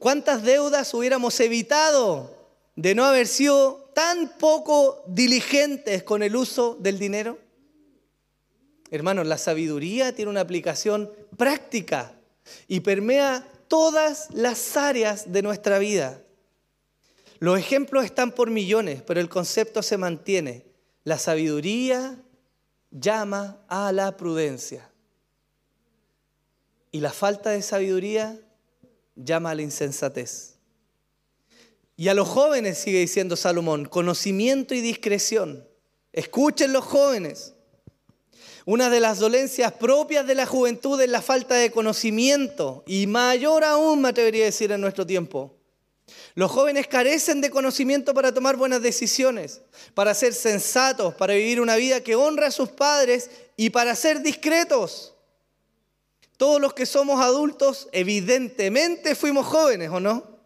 [0.00, 2.34] ¿Cuántas deudas hubiéramos evitado
[2.74, 7.38] de no haber sido tan poco diligentes con el uso del dinero?
[8.90, 12.14] Hermanos, la sabiduría tiene una aplicación práctica
[12.66, 16.22] y permea todas las áreas de nuestra vida.
[17.38, 20.64] Los ejemplos están por millones, pero el concepto se mantiene.
[21.04, 22.16] La sabiduría
[22.90, 24.90] llama a la prudencia.
[26.90, 28.40] Y la falta de sabiduría
[29.14, 30.56] llama a la insensatez.
[31.96, 35.68] Y a los jóvenes, sigue diciendo Salomón, conocimiento y discreción.
[36.12, 37.54] Escuchen los jóvenes.
[38.64, 43.64] Una de las dolencias propias de la juventud es la falta de conocimiento y mayor
[43.64, 45.56] aún, me atrevería a decir, en nuestro tiempo.
[46.34, 49.60] Los jóvenes carecen de conocimiento para tomar buenas decisiones,
[49.94, 54.22] para ser sensatos, para vivir una vida que honra a sus padres y para ser
[54.22, 55.14] discretos.
[56.40, 60.38] Todos los que somos adultos, evidentemente fuimos jóvenes, ¿o no?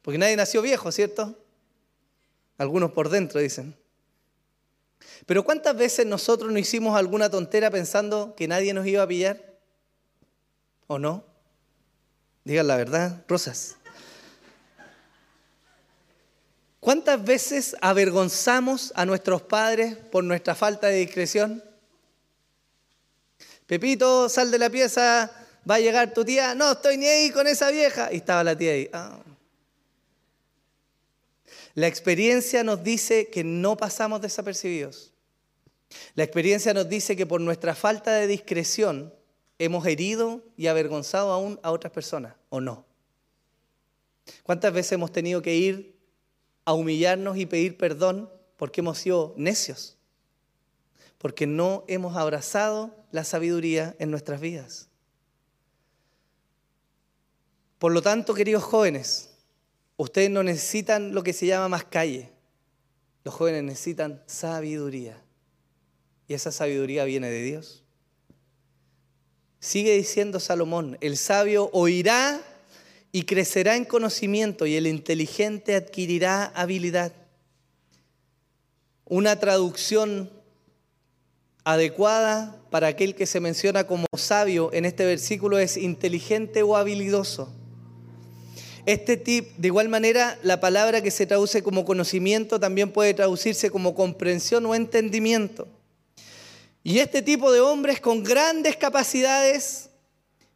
[0.00, 1.38] Porque nadie nació viejo, ¿cierto?
[2.56, 3.76] Algunos por dentro dicen.
[5.26, 9.58] Pero ¿cuántas veces nosotros no hicimos alguna tontera pensando que nadie nos iba a pillar?
[10.86, 11.22] ¿O no?
[12.42, 13.76] Digan la verdad, Rosas.
[16.80, 21.65] ¿Cuántas veces avergonzamos a nuestros padres por nuestra falta de discreción?
[23.66, 25.30] Pepito, sal de la pieza,
[25.68, 26.54] va a llegar tu tía.
[26.54, 28.12] No, estoy ni ahí con esa vieja.
[28.12, 28.88] Y estaba la tía ahí.
[28.92, 29.20] Ah.
[31.74, 35.12] La experiencia nos dice que no pasamos desapercibidos.
[36.14, 39.12] La experiencia nos dice que por nuestra falta de discreción
[39.58, 42.84] hemos herido y avergonzado aún a otras personas, ¿o no?
[44.42, 45.96] ¿Cuántas veces hemos tenido que ir
[46.64, 49.95] a humillarnos y pedir perdón porque hemos sido necios?
[51.18, 54.88] Porque no hemos abrazado la sabiduría en nuestras vidas.
[57.78, 59.36] Por lo tanto, queridos jóvenes,
[59.96, 62.30] Ustedes no necesitan lo que se llama más calle.
[63.24, 65.22] Los jóvenes necesitan sabiduría.
[66.28, 67.82] Y esa sabiduría viene de Dios.
[69.58, 72.40] Sigue diciendo Salomón, el sabio oirá
[73.10, 77.12] y crecerá en conocimiento y el inteligente adquirirá habilidad.
[79.06, 80.30] Una traducción
[81.66, 87.52] adecuada para aquel que se menciona como sabio en este versículo es inteligente o habilidoso.
[88.86, 93.68] Este tip, de igual manera, la palabra que se traduce como conocimiento también puede traducirse
[93.68, 95.66] como comprensión o entendimiento.
[96.84, 99.90] Y este tipo de hombres con grandes capacidades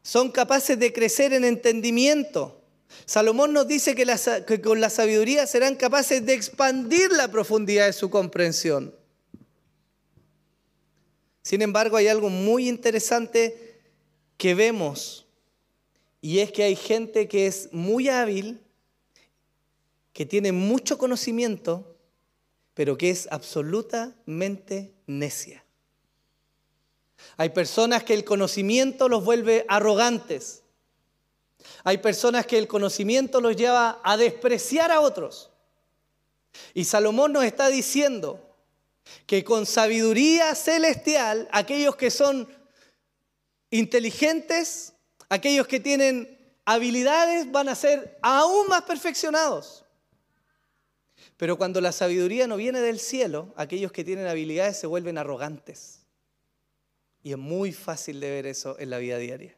[0.02, 2.62] son capaces de crecer en entendimiento.
[3.04, 4.06] Salomón nos dice que,
[4.46, 8.99] que, con la sabiduría serán capaces de expandir la profundidad de su comprensión.
[11.42, 13.80] Sin embargo, hay algo muy interesante
[14.36, 15.26] que vemos
[16.20, 18.60] y es que hay gente que es muy hábil,
[20.12, 21.96] que tiene mucho conocimiento,
[22.74, 25.64] pero que es absolutamente necia.
[27.36, 30.62] Hay personas que el conocimiento los vuelve arrogantes.
[31.84, 35.50] Hay personas que el conocimiento los lleva a despreciar a otros.
[36.74, 38.49] Y Salomón nos está diciendo
[39.26, 42.48] que con sabiduría celestial, aquellos que son
[43.70, 44.94] inteligentes,
[45.30, 49.84] Aquellos que tienen habilidades van a ser aún más perfeccionados.
[51.36, 56.00] Pero cuando la sabiduría no viene del cielo, aquellos que tienen habilidades se vuelven arrogantes.
[57.22, 59.56] Y es muy fácil de ver eso en la vida diaria.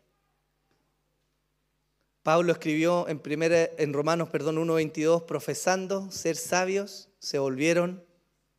[2.23, 8.05] Pablo escribió en, primera, en Romanos perdón, 1.22, profesando ser sabios, se volvieron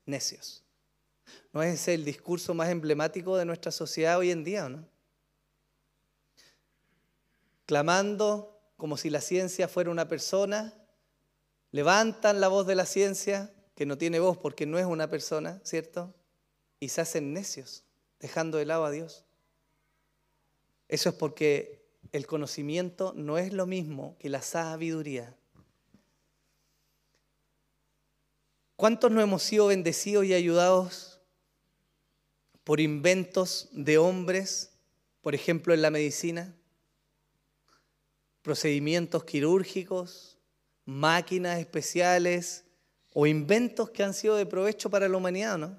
[0.08, 0.63] necios.
[1.54, 4.88] ¿No es el discurso más emblemático de nuestra sociedad hoy en día, no?
[7.68, 10.74] Clamando como si la ciencia fuera una persona,
[11.72, 15.62] levantan la voz de la ciencia, que no tiene voz porque no es una persona,
[15.64, 16.14] ¿cierto?
[16.80, 17.84] Y se hacen necios,
[18.20, 19.24] dejando de lado a Dios.
[20.90, 25.36] Eso es porque el conocimiento no es lo mismo que la sabiduría.
[28.76, 31.13] ¿Cuántos no hemos sido bendecidos y ayudados
[32.64, 34.72] por inventos de hombres,
[35.22, 36.56] por ejemplo en la medicina?
[38.42, 40.38] Procedimientos quirúrgicos,
[40.86, 42.66] máquinas especiales
[43.14, 45.78] o inventos que han sido de provecho para la humanidad, ¿no?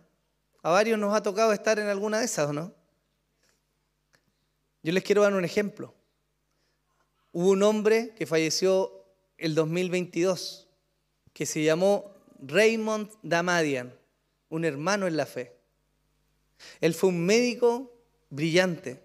[0.62, 2.74] A varios nos ha tocado estar en alguna de esas, ¿no?
[4.82, 5.94] Yo les quiero dar un ejemplo.
[7.32, 9.04] Hubo un hombre que falleció
[9.36, 10.68] el 2022
[11.32, 13.92] que se llamó Raymond Damadian,
[14.48, 15.58] un hermano en la fe.
[16.80, 17.92] Él fue un médico
[18.30, 19.02] brillante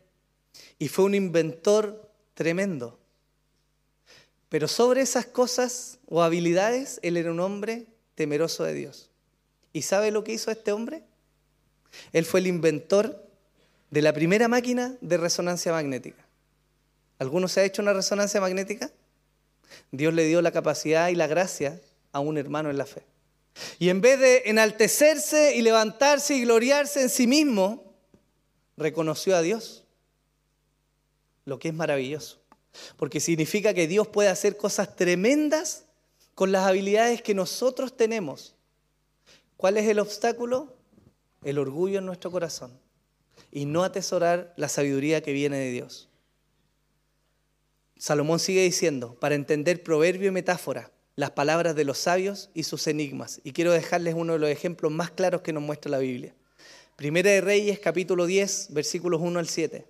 [0.77, 2.99] y fue un inventor tremendo.
[4.49, 9.09] Pero sobre esas cosas o habilidades, él era un hombre temeroso de Dios.
[9.73, 11.03] ¿Y sabe lo que hizo este hombre?
[12.11, 13.23] Él fue el inventor
[13.91, 16.25] de la primera máquina de resonancia magnética.
[17.19, 18.91] ¿Alguno se ha hecho una resonancia magnética?
[19.91, 21.79] Dios le dio la capacidad y la gracia
[22.11, 23.03] a un hermano en la fe.
[23.77, 27.93] Y en vez de enaltecerse y levantarse y gloriarse en sí mismo,
[28.77, 29.85] reconoció a Dios,
[31.45, 32.41] lo que es maravilloso.
[32.97, 35.85] Porque significa que Dios puede hacer cosas tremendas
[36.35, 38.55] con las habilidades que nosotros tenemos.
[39.57, 40.77] ¿Cuál es el obstáculo?
[41.43, 42.79] El orgullo en nuestro corazón
[43.51, 46.09] y no atesorar la sabiduría que viene de Dios.
[47.97, 52.87] Salomón sigue diciendo, para entender proverbio y metáfora, las palabras de los sabios y sus
[52.87, 53.41] enigmas.
[53.43, 56.33] Y quiero dejarles uno de los ejemplos más claros que nos muestra la Biblia.
[56.95, 59.85] Primera de Reyes, capítulo 10, versículos 1 al 7.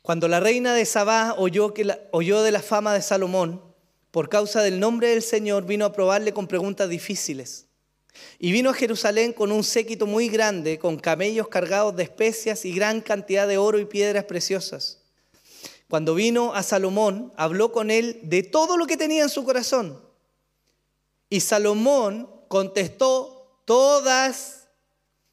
[0.00, 3.62] Cuando la reina de Sabá oyó, que oyó de la fama de Salomón,
[4.10, 7.66] por causa del nombre del Señor, vino a probarle con preguntas difíciles.
[8.38, 12.72] Y vino a Jerusalén con un séquito muy grande, con camellos cargados de especias y
[12.72, 15.01] gran cantidad de oro y piedras preciosas.
[15.92, 20.00] Cuando vino a Salomón, habló con él de todo lo que tenía en su corazón.
[21.28, 24.68] Y Salomón contestó todas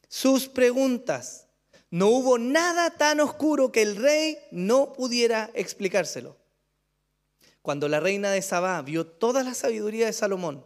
[0.09, 1.47] sus preguntas.
[1.89, 6.35] No hubo nada tan oscuro que el rey no pudiera explicárselo.
[7.61, 10.65] Cuando la reina de Sabá vio toda la sabiduría de Salomón,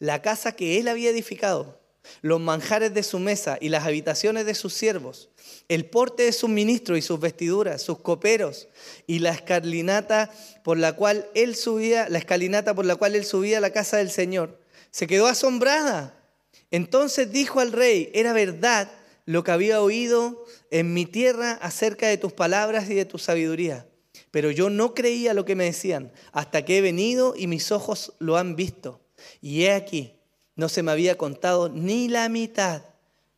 [0.00, 1.78] la casa que él había edificado,
[2.22, 5.30] los manjares de su mesa y las habitaciones de sus siervos,
[5.68, 8.68] el porte de sus ministros y sus vestiduras, sus coperos
[9.06, 10.30] y la escalinata
[10.64, 13.98] por la cual él subía, la escalinata por la cual él subía a la casa
[13.98, 14.60] del Señor.
[14.90, 16.14] Se quedó asombrada.
[16.70, 18.90] Entonces dijo al rey, era verdad
[19.24, 23.86] lo que había oído en mi tierra acerca de tus palabras y de tu sabiduría.
[24.30, 28.14] Pero yo no creía lo que me decían hasta que he venido y mis ojos
[28.18, 29.00] lo han visto.
[29.40, 30.17] Y he aquí,
[30.58, 32.82] no se me había contado ni la mitad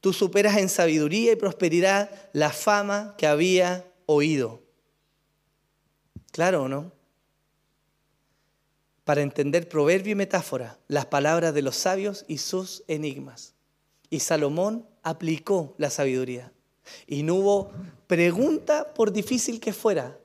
[0.00, 4.62] tú superas en sabiduría y prosperidad la fama que había oído.
[6.32, 6.92] Claro o no?
[9.04, 13.54] Para entender proverbio y metáfora, las palabras de los sabios y sus enigmas.
[14.08, 16.52] Y Salomón aplicó la sabiduría.
[17.06, 17.72] Y no hubo
[18.06, 20.18] pregunta, por difícil que fuera,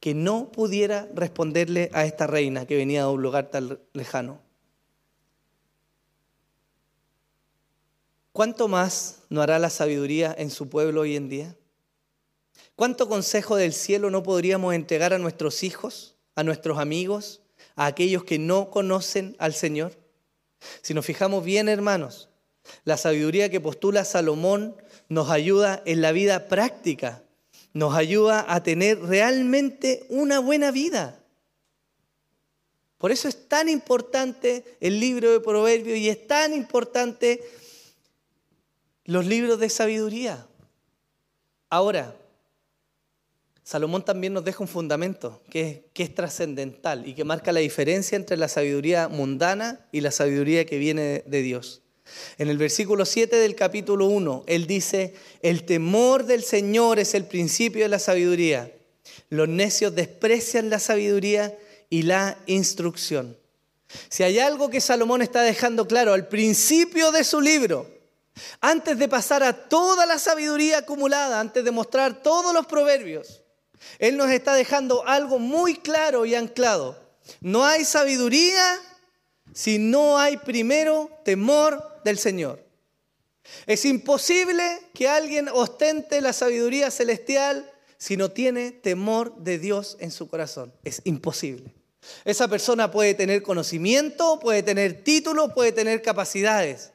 [0.00, 4.40] que no pudiera responderle a esta reina que venía de un lugar tan lejano.
[8.36, 11.56] ¿Cuánto más no hará la sabiduría en su pueblo hoy en día?
[12.74, 17.40] ¿Cuánto consejo del cielo no podríamos entregar a nuestros hijos, a nuestros amigos,
[17.76, 19.94] a aquellos que no conocen al Señor?
[20.82, 22.28] Si nos fijamos bien, hermanos,
[22.84, 24.76] la sabiduría que postula Salomón
[25.08, 27.22] nos ayuda en la vida práctica,
[27.72, 31.18] nos ayuda a tener realmente una buena vida.
[32.98, 37.40] Por eso es tan importante el libro de Proverbios y es tan importante
[39.06, 40.46] los libros de sabiduría.
[41.70, 42.14] Ahora,
[43.62, 48.36] Salomón también nos deja un fundamento que es, trascendental y que marca la diferencia entre
[48.36, 51.82] la sabiduría mundana y la sabiduría que viene de Dios.
[52.38, 57.24] En el versículo 7 del capítulo 1, él dice, el temor del Señor es el
[57.24, 58.72] principio de la sabiduría.
[59.30, 61.56] Los necios desprecian la sabiduría
[61.90, 63.36] y la instrucción.
[64.08, 67.95] Si hay algo que Salomón está dejando claro al principio de su libro,
[68.60, 73.42] antes de pasar a toda la sabiduría acumulada, antes de mostrar todos los proverbios,
[73.98, 76.98] él nos está dejando algo muy claro y anclado.
[77.40, 78.78] No hay sabiduría
[79.52, 82.64] si no hay primero temor del Señor.
[83.66, 84.62] Es imposible
[84.92, 90.74] que alguien ostente la sabiduría celestial si no tiene temor de Dios en su corazón.
[90.84, 91.74] Es imposible.
[92.24, 96.92] Esa persona puede tener conocimiento, puede tener título, puede tener capacidades.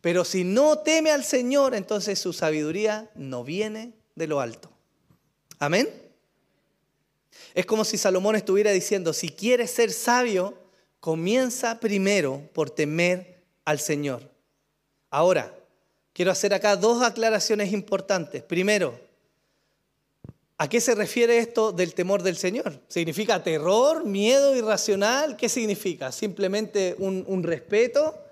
[0.00, 4.70] Pero si no teme al Señor, entonces su sabiduría no viene de lo alto.
[5.58, 5.88] Amén.
[7.54, 10.54] Es como si Salomón estuviera diciendo, si quieres ser sabio,
[11.00, 14.30] comienza primero por temer al Señor.
[15.10, 15.54] Ahora,
[16.12, 18.42] quiero hacer acá dos aclaraciones importantes.
[18.42, 18.98] Primero,
[20.58, 22.80] ¿a qué se refiere esto del temor del Señor?
[22.88, 25.36] ¿Significa terror, miedo irracional?
[25.36, 26.10] ¿Qué significa?
[26.10, 28.23] ¿Simplemente un, respeto?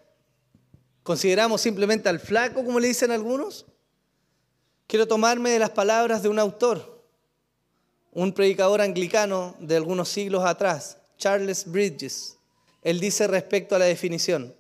[1.02, 3.66] ¿Consideramos simplemente al flaco, como le dicen algunos?
[4.86, 6.92] Quiero tomarme de las palabras de un autor
[8.12, 12.36] un predicador anglicano de algunos siglos atrás, Charles Bridges.
[12.82, 14.54] Él dice respecto a la definición,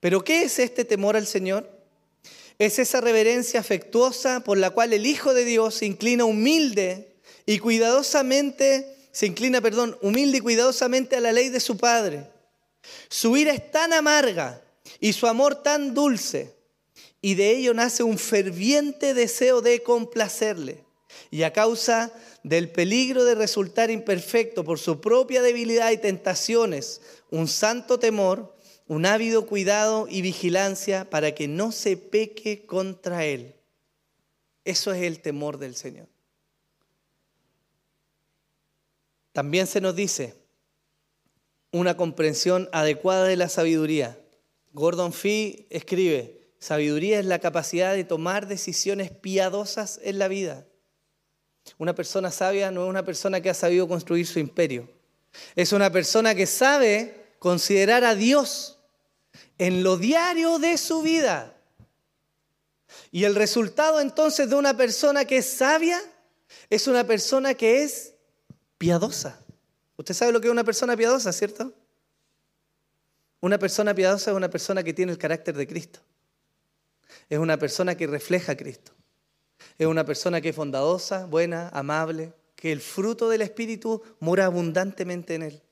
[0.00, 1.70] ¿pero qué es este temor al Señor?
[2.58, 7.14] Es esa reverencia afectuosa por la cual el Hijo de Dios se inclina humilde
[7.46, 12.30] y cuidadosamente, se inclina, perdón, humilde y cuidadosamente a la ley de su Padre.
[13.10, 14.62] Su ira es tan amarga
[15.00, 16.56] y su amor tan dulce,
[17.20, 20.84] y de ello nace un ferviente deseo de complacerle.
[21.30, 27.48] Y a causa del peligro de resultar imperfecto por su propia debilidad y tentaciones, un
[27.48, 28.54] santo temor,
[28.86, 33.54] un ávido cuidado y vigilancia para que no se peque contra Él.
[34.64, 36.08] Eso es el temor del Señor.
[39.32, 40.34] También se nos dice
[41.70, 44.17] una comprensión adecuada de la sabiduría.
[44.72, 50.66] Gordon Fee escribe, sabiduría es la capacidad de tomar decisiones piadosas en la vida.
[51.76, 54.88] Una persona sabia no es una persona que ha sabido construir su imperio.
[55.54, 58.78] Es una persona que sabe considerar a Dios
[59.58, 61.54] en lo diario de su vida.
[63.10, 66.00] Y el resultado entonces de una persona que es sabia
[66.70, 68.14] es una persona que es
[68.78, 69.40] piadosa.
[69.96, 71.72] Usted sabe lo que es una persona piadosa, ¿cierto?
[73.40, 76.00] Una persona piadosa es una persona que tiene el carácter de Cristo.
[77.28, 78.92] Es una persona que refleja a Cristo.
[79.78, 85.34] Es una persona que es bondadosa, buena, amable, que el fruto del Espíritu mora abundantemente
[85.34, 85.62] en él.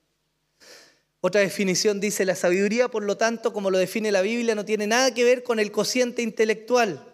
[1.21, 4.87] Otra definición dice, la sabiduría, por lo tanto, como lo define la Biblia, no tiene
[4.87, 7.05] nada que ver con el cociente intelectual.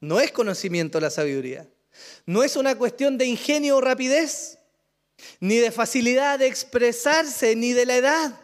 [0.00, 1.68] No es conocimiento la sabiduría.
[2.26, 4.58] No es una cuestión de ingenio o rapidez,
[5.38, 8.40] ni de facilidad de expresarse, ni de la edad.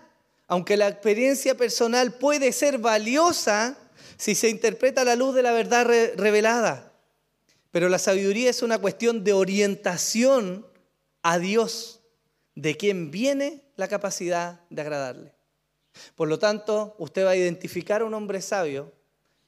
[0.49, 3.77] Aunque la experiencia personal puede ser valiosa
[4.17, 5.87] si se interpreta a la luz de la verdad
[6.17, 6.93] revelada.
[7.71, 10.67] Pero la sabiduría es una cuestión de orientación
[11.23, 12.01] a Dios,
[12.55, 15.33] de quien viene la capacidad de agradarle.
[16.15, 18.93] Por lo tanto, usted va a identificar a un hombre sabio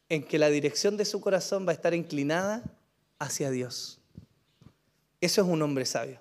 [0.09, 2.63] en que la dirección de su corazón va a estar inclinada
[3.19, 4.01] hacia Dios.
[5.21, 6.21] Eso es un hombre sabio.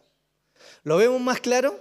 [0.83, 1.79] ¿Lo vemos más claro?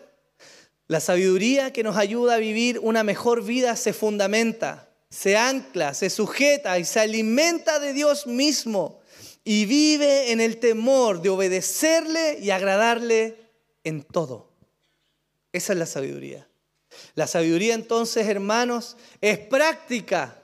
[0.88, 6.08] La sabiduría que nos ayuda a vivir una mejor vida se fundamenta, se ancla, se
[6.08, 9.00] sujeta y se alimenta de Dios mismo
[9.44, 13.36] y vive en el temor de obedecerle y agradarle
[13.84, 14.50] en todo.
[15.52, 16.48] Esa es la sabiduría.
[17.14, 20.42] La sabiduría entonces, hermanos, es práctica.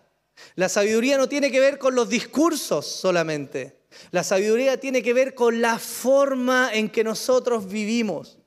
[0.56, 3.80] La sabiduría no tiene que ver con los discursos solamente.
[4.10, 8.38] La sabiduría tiene que ver con la forma en que nosotros vivimos.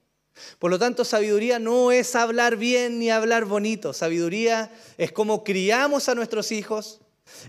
[0.60, 3.94] Por lo tanto, sabiduría no es hablar bien ni hablar bonito.
[3.94, 7.00] Sabiduría es cómo criamos a nuestros hijos,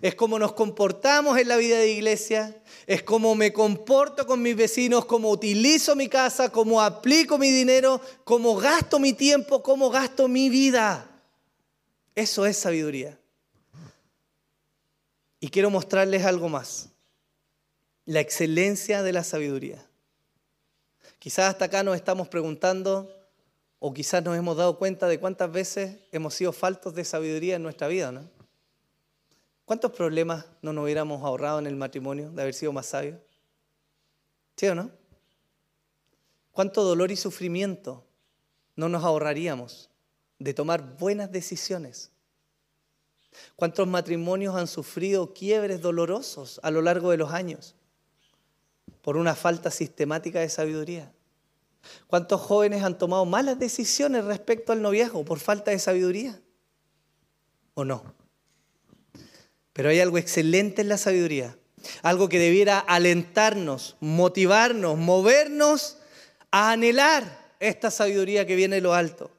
[0.02, 4.56] es cómo nos comportamos en la vida de iglesia, es cómo me comporto con mis
[4.56, 10.28] vecinos, cómo utilizo mi casa, cómo aplico mi dinero, cómo gasto mi tiempo, cómo gasto
[10.28, 11.08] mi vida.
[12.14, 13.18] Eso es sabiduría.
[15.40, 16.88] Y quiero mostrarles algo más.
[18.04, 19.87] La excelencia de la sabiduría.
[21.18, 23.12] Quizás hasta acá nos estamos preguntando
[23.80, 27.62] o quizás nos hemos dado cuenta de cuántas veces hemos sido faltos de sabiduría en
[27.62, 28.28] nuestra vida, ¿no?
[29.64, 33.20] ¿Cuántos problemas no nos hubiéramos ahorrado en el matrimonio de haber sido más sabios?
[34.56, 34.90] ¿Sí o no?
[36.52, 38.04] ¿Cuánto dolor y sufrimiento
[38.76, 39.90] no nos ahorraríamos
[40.38, 42.10] de tomar buenas decisiones?
[43.56, 47.74] ¿Cuántos matrimonios han sufrido quiebres dolorosos a lo largo de los años
[49.02, 51.12] por una falta sistemática de sabiduría?
[52.06, 56.40] ¿Cuántos jóvenes han tomado malas decisiones respecto al noviazgo por falta de sabiduría?
[57.78, 58.02] ¿o no?
[59.72, 61.56] Pero hay algo excelente en la sabiduría,
[62.02, 65.98] algo que debiera alentarnos, motivarnos, movernos
[66.50, 69.30] a anhelar esta sabiduría que viene de lo alto.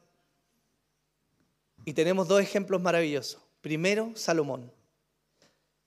[1.84, 3.42] Y tenemos dos ejemplos maravillosos.
[3.60, 4.72] Primero, Salomón.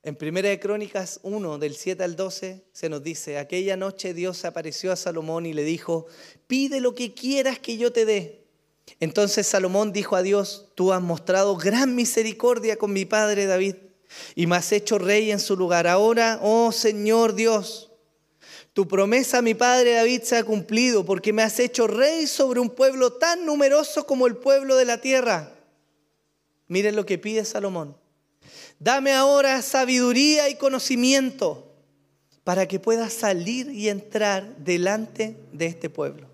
[0.05, 4.43] En Primera de Crónicas 1, del 7 al 12, se nos dice, aquella noche Dios
[4.43, 6.07] apareció a Salomón y le dijo,
[6.45, 8.43] pide lo que quieras que yo te dé.
[8.99, 13.75] Entonces Salomón dijo a Dios, tú has mostrado gran misericordia con mi padre David
[14.35, 15.87] y me has hecho rey en su lugar.
[15.87, 17.89] Ahora, oh Señor Dios,
[18.73, 22.59] tu promesa a mi padre David se ha cumplido porque me has hecho rey sobre
[22.59, 25.55] un pueblo tan numeroso como el pueblo de la tierra.
[26.67, 28.02] Miren lo que pide Salomón.
[28.83, 31.71] Dame ahora sabiduría y conocimiento
[32.43, 36.27] para que pueda salir y entrar delante de este pueblo.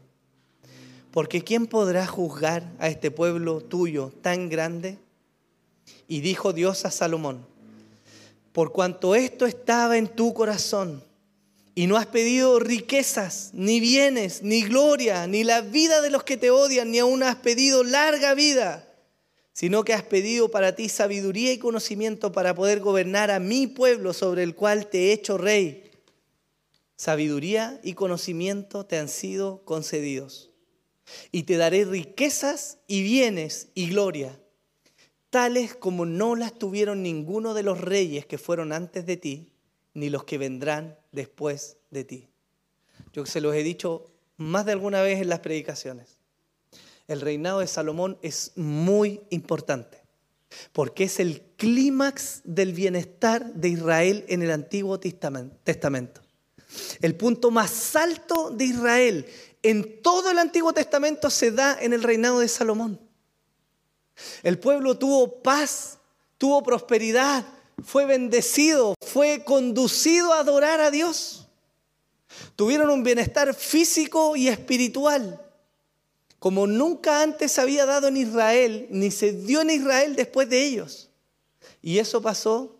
[1.11, 4.97] Porque ¿quién podrá juzgar a este pueblo tuyo tan grande?
[6.07, 7.45] Y dijo Dios a Salomón,
[8.51, 11.03] por cuanto esto estaba en tu corazón,
[11.75, 16.35] y no has pedido riquezas, ni bienes, ni gloria, ni la vida de los que
[16.35, 18.88] te odian, ni aún has pedido larga vida,
[19.59, 24.13] sino que has pedido para ti sabiduría y conocimiento para poder gobernar a mi pueblo
[24.13, 25.91] sobre el cual te he hecho rey.
[26.95, 30.49] Sabiduría y conocimiento te han sido concedidos.
[31.33, 34.39] Y te daré riquezas y bienes y gloria,
[35.29, 39.51] tales como no las tuvieron ninguno de los reyes que fueron antes de ti,
[39.93, 42.29] ni los que vendrán después de ti.
[43.11, 46.18] Yo se los he dicho más de alguna vez en las predicaciones
[47.09, 50.01] el reinado de Salomón es muy importante,
[50.71, 56.21] porque es el clímax del bienestar de Israel en el Antiguo Testamento.
[57.01, 59.25] El punto más alto de Israel
[59.63, 63.01] en todo el Antiguo Testamento se da en el reinado de Salomón.
[64.43, 65.97] El pueblo tuvo paz,
[66.37, 67.43] tuvo prosperidad,
[67.83, 71.47] fue bendecido, fue conducido a adorar a Dios.
[72.55, 75.43] Tuvieron un bienestar físico y espiritual
[76.39, 81.09] como nunca antes había dado en Israel, ni se dio en Israel después de ellos.
[81.81, 82.77] Y eso pasó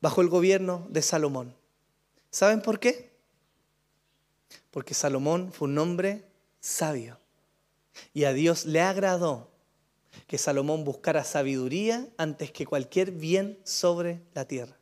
[0.00, 1.54] bajo el gobierno de Salomón.
[2.30, 3.12] ¿Saben por qué?
[4.70, 6.24] Porque Salomón fue un hombre
[6.60, 7.18] sabio.
[8.14, 9.50] Y a Dios le agradó
[10.26, 14.78] que Salomón buscara sabiduría antes que cualquier bien sobre la tierra.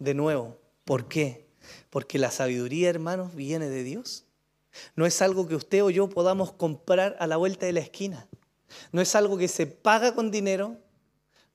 [0.00, 1.46] De nuevo, ¿por qué?
[1.90, 4.23] Porque la sabiduría, hermanos, viene de Dios.
[4.96, 8.28] No es algo que usted o yo podamos comprar a la vuelta de la esquina.
[8.92, 10.76] No es algo que se paga con dinero.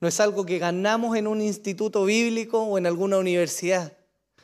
[0.00, 3.96] No es algo que ganamos en un instituto bíblico o en alguna universidad.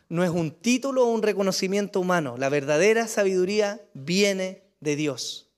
[0.09, 2.37] No es un título o un reconocimiento humano.
[2.39, 5.49] La verdadera sabiduría viene de Dios.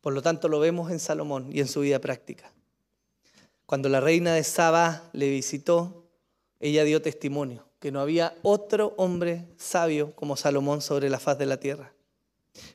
[0.00, 2.52] Por lo tanto, lo vemos en Salomón y en su vida práctica.
[3.64, 6.04] Cuando la reina de Saba le visitó,
[6.60, 11.44] ella dio testimonio que no había otro hombre sabio como Salomón sobre la faz de
[11.44, 11.92] la tierra.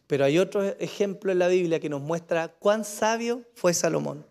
[0.06, 4.24] Pero hay otro ejemplo en la Biblia que nos muestra cuán sabio fue Salomón.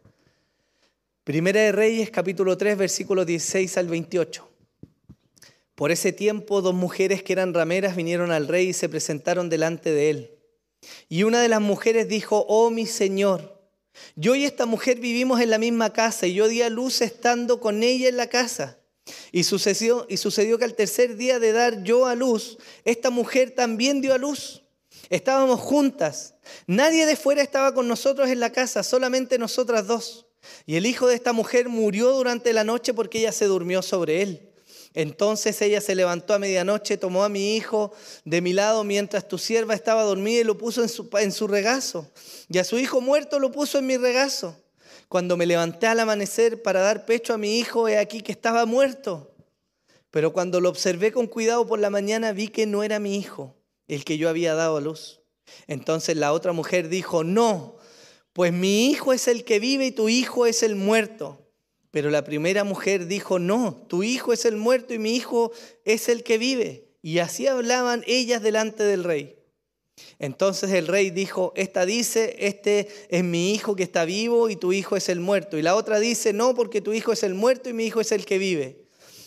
[1.25, 4.49] Primera de Reyes, capítulo 3, versículos 16 al 28.
[5.75, 9.91] Por ese tiempo, dos mujeres que eran rameras vinieron al rey y se presentaron delante
[9.91, 10.31] de él.
[11.09, 13.61] Y una de las mujeres dijo, oh mi señor,
[14.15, 17.59] yo y esta mujer vivimos en la misma casa y yo di a luz estando
[17.59, 18.79] con ella en la casa.
[19.33, 23.53] Y sucedió, y sucedió que al tercer día de dar yo a luz, esta mujer
[23.53, 24.63] también dio a luz.
[25.11, 26.35] Estábamos juntas.
[26.67, 30.27] Nadie de fuera estaba con nosotros en la casa, solamente nosotras dos.
[30.67, 34.23] Y el hijo de esta mujer murió durante la noche porque ella se durmió sobre
[34.23, 34.49] él.
[34.95, 37.93] Entonces ella se levantó a medianoche, tomó a mi hijo
[38.25, 41.47] de mi lado mientras tu sierva estaba dormida y lo puso en su, en su
[41.47, 42.11] regazo.
[42.49, 44.57] Y a su hijo muerto lo puso en mi regazo.
[45.09, 48.67] Cuando me levanté al amanecer para dar pecho a mi hijo, he aquí que estaba
[48.67, 49.35] muerto.
[50.11, 53.57] Pero cuando lo observé con cuidado por la mañana, vi que no era mi hijo,
[53.87, 55.21] el que yo había dado a luz.
[55.67, 57.77] Entonces la otra mujer dijo, no,
[58.35, 61.47] pues mi hijo es el que vive y tu hijo es el muerto.
[61.91, 65.53] Pero la primera mujer dijo, no, tu hijo es el muerto y mi hijo
[65.85, 66.91] es el que vive.
[67.01, 69.38] Y así hablaban ellas delante del rey.
[70.19, 74.73] Entonces el rey dijo, esta dice, este es mi hijo que está vivo y tu
[74.73, 75.59] hijo es el muerto.
[75.59, 78.13] Y la otra dice, no, porque tu hijo es el muerto y mi hijo es
[78.13, 78.85] el que vive.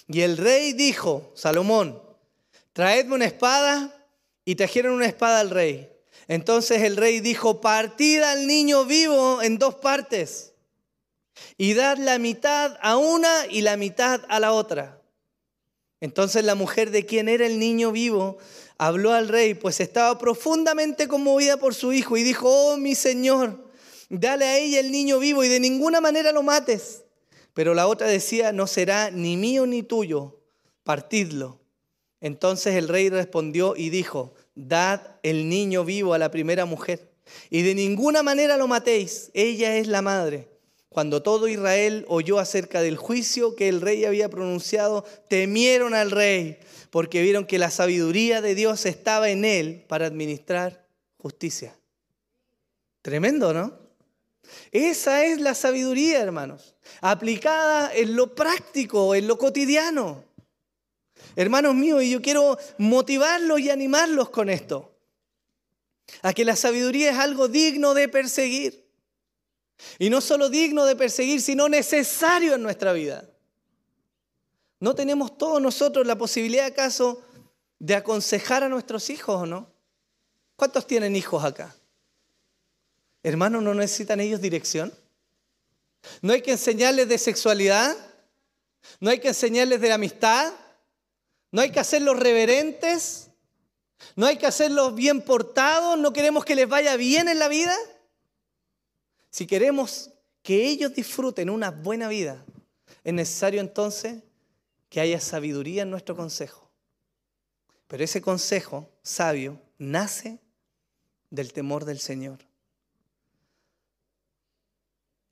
[0.08, 2.02] Y el rey dijo, Salomón,
[2.74, 4.08] traedme una espada
[4.46, 5.90] y trajeron una espada al rey.
[6.28, 10.54] Entonces el rey dijo, partid al niño vivo en dos partes
[11.58, 15.01] y dad la mitad a una y la mitad a la otra.
[16.02, 18.40] Entonces la mujer de quien era el niño vivo
[18.80, 23.70] habló al rey, pues estaba profundamente conmovida por su hijo y dijo, oh mi señor,
[24.10, 27.04] dale a ella el niño vivo y de ninguna manera lo mates,
[27.54, 30.40] Pero la otra decía, no será ni mío ni tuyo,
[30.84, 31.60] partidlo.
[32.20, 37.12] Entonces el rey respondió y dijo, dad el niño vivo a la primera mujer,
[37.50, 40.51] y de ninguna manera lo matéis, ella es la madre.
[40.92, 46.60] Cuando todo Israel oyó acerca del juicio que el rey había pronunciado, temieron al rey,
[46.90, 50.86] porque vieron que la sabiduría de Dios estaba en él para administrar
[51.16, 51.80] justicia.
[53.02, 53.80] Tremendo, ¿no?
[54.74, 60.26] Esa es la sabiduría, hermanos, aplicada en lo práctico, en lo cotidiano.
[61.38, 64.94] Hermanos míos, y yo quiero motivarlos y animarlos con esto,
[66.22, 68.81] a que la sabiduría es algo digno de perseguir.
[70.00, 73.28] Y no solo digno de perseguir, sino necesario en nuestra vida.
[74.80, 77.22] ¿No tenemos todos nosotros la posibilidad acaso
[77.80, 79.72] de aconsejar a nuestros hijos o no?
[80.56, 81.76] ¿Cuántos tienen hijos acá?
[83.24, 84.94] Hermanos, ¿no necesitan ellos dirección?
[86.22, 87.96] ¿No hay que enseñarles de sexualidad?
[89.00, 90.52] ¿No hay que enseñarles de la amistad?
[91.52, 93.30] ¿No hay que hacerlos reverentes?
[94.16, 95.98] ¿No hay que hacerlos bien portados?
[95.98, 97.76] ¿No queremos que les vaya bien en la vida?
[99.32, 100.12] Si queremos
[100.44, 102.46] que ellos disfruten una buena vida,
[103.04, 104.22] es necesario entonces
[104.90, 106.70] que haya sabiduría en nuestro consejo.
[107.88, 110.40] Pero ese consejo sabio nace
[111.30, 112.40] del temor del Señor.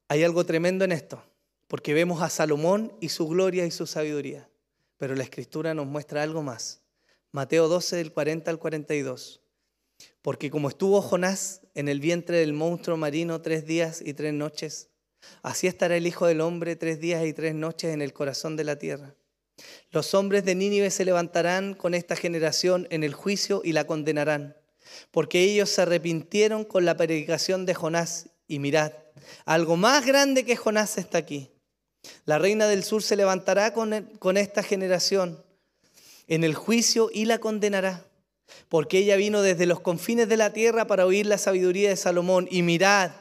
[0.07, 1.21] Hay algo tremendo en esto,
[1.67, 4.49] porque vemos a Salomón y su gloria y su sabiduría,
[4.97, 6.81] pero la escritura nos muestra algo más.
[7.31, 9.41] Mateo 12 del 40 al 42.
[10.21, 14.89] Porque como estuvo Jonás en el vientre del monstruo marino tres días y tres noches,
[15.43, 18.63] así estará el Hijo del Hombre tres días y tres noches en el corazón de
[18.63, 19.15] la tierra.
[19.91, 24.55] Los hombres de Nínive se levantarán con esta generación en el juicio y la condenarán,
[25.11, 28.93] porque ellos se arrepintieron con la predicación de Jonás y mirad,
[29.45, 31.51] algo más grande que Jonás está aquí.
[32.25, 35.43] La reina del sur se levantará con, con esta generación
[36.27, 38.09] en el juicio y la condenará,
[38.67, 42.47] porque ella vino desde los confines de la tierra para oír la sabiduría de Salomón.
[42.51, 43.11] Y mirad,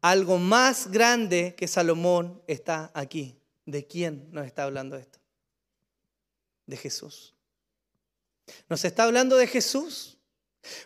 [0.00, 3.36] algo más grande que Salomón está aquí.
[3.66, 5.18] ¿De quién nos está hablando esto?
[6.66, 7.34] De Jesús.
[8.68, 10.18] Nos está hablando de Jesús.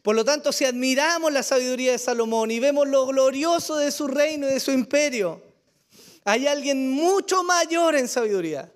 [0.03, 4.07] Por lo tanto, si admiramos la sabiduría de Salomón y vemos lo glorioso de su
[4.07, 5.43] reino y de su imperio,
[6.24, 8.72] hay alguien mucho mayor en sabiduría.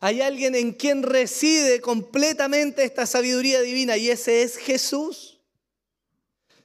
[0.00, 5.40] Hay alguien en quien reside completamente esta sabiduría divina y ese es Jesús.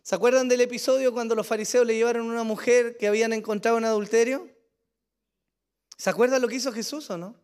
[0.02, 3.78] ¿Se acuerdan del episodio cuando los fariseos le llevaron a una mujer que habían encontrado
[3.78, 4.50] en adulterio?
[5.98, 7.36] ¿Se acuerdan lo que hizo Jesús o no?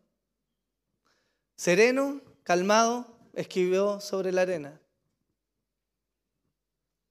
[1.56, 4.80] Sereno, calmado, escribió sobre la arena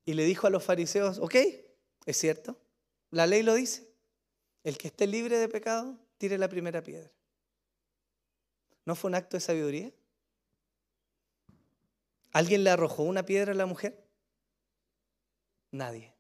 [0.06, 1.36] y le dijo a los fariseos, ok,
[2.06, 2.58] es cierto,
[3.12, 3.88] la ley lo dice,
[4.64, 7.12] el que esté libre de pecado, tire la primera piedra.
[8.86, 9.92] ¿No fue un acto de sabiduría?
[12.32, 14.04] ¿Alguien le arrojó una piedra a la mujer?
[15.72, 16.14] Nadie.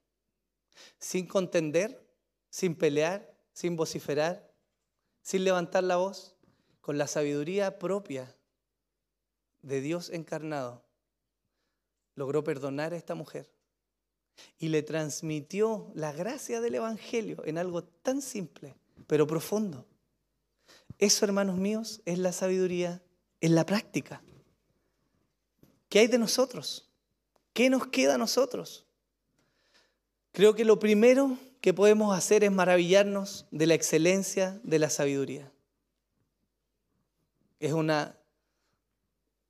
[1.00, 2.06] Sin contender,
[2.50, 4.52] sin pelear, sin vociferar,
[5.22, 6.36] sin levantar la voz,
[6.82, 8.36] con la sabiduría propia
[9.62, 10.84] de Dios encarnado,
[12.16, 13.52] logró perdonar a esta mujer
[14.58, 18.76] y le transmitió la gracia del Evangelio en algo tan simple,
[19.08, 19.88] pero profundo.
[21.02, 23.02] Eso, hermanos míos, es la sabiduría
[23.42, 24.22] en la práctica.
[25.90, 26.88] ¿Qué hay de nosotros?
[27.54, 28.86] ¿Qué nos queda a nosotros?
[30.32, 35.52] Creo que lo primero que podemos hacer es maravillarnos de la excelencia de la sabiduría.
[37.60, 38.16] Es una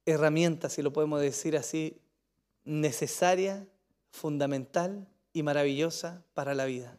[0.05, 1.99] herramienta, si lo podemos decir así,
[2.63, 3.67] necesaria
[4.09, 6.97] fundamental y maravillosa para la vida.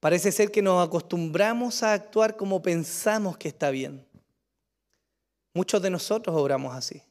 [0.00, 4.06] Parece ser que nos acostumbramos a actuar como pensamos que está bien.
[5.54, 7.02] Muchos de nosotros obramos así.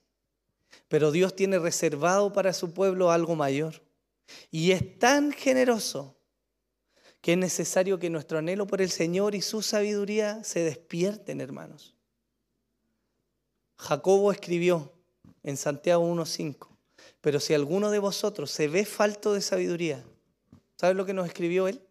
[0.88, 3.82] Pero Dios tiene reservado para su pueblo algo mayor.
[4.52, 6.16] Y es tan generoso
[7.22, 11.96] que es necesario que nuestro anhelo por el Señor y su sabiduría se despierten, hermanos.
[13.78, 14.94] Jacobo escribió
[15.44, 16.68] en Santiago 1.5,
[17.22, 20.04] pero si alguno de vosotros se ve falto de sabiduría,
[20.76, 21.85] ¿sabes lo que nos escribió él?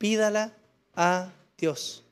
[0.00, 0.56] Pídala
[0.94, 2.04] a Dios.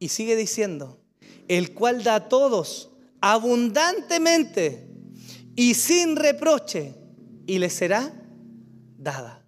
[0.00, 0.98] Y sigue diciendo,
[1.46, 4.88] el cual da a todos abundantemente
[5.54, 6.92] y sin reproche,
[7.46, 8.12] y le será
[8.98, 9.44] dada.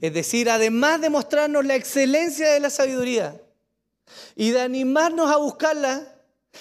[0.00, 3.40] Es decir, además de mostrarnos la excelencia de la sabiduría
[4.34, 6.12] y de animarnos a buscarla,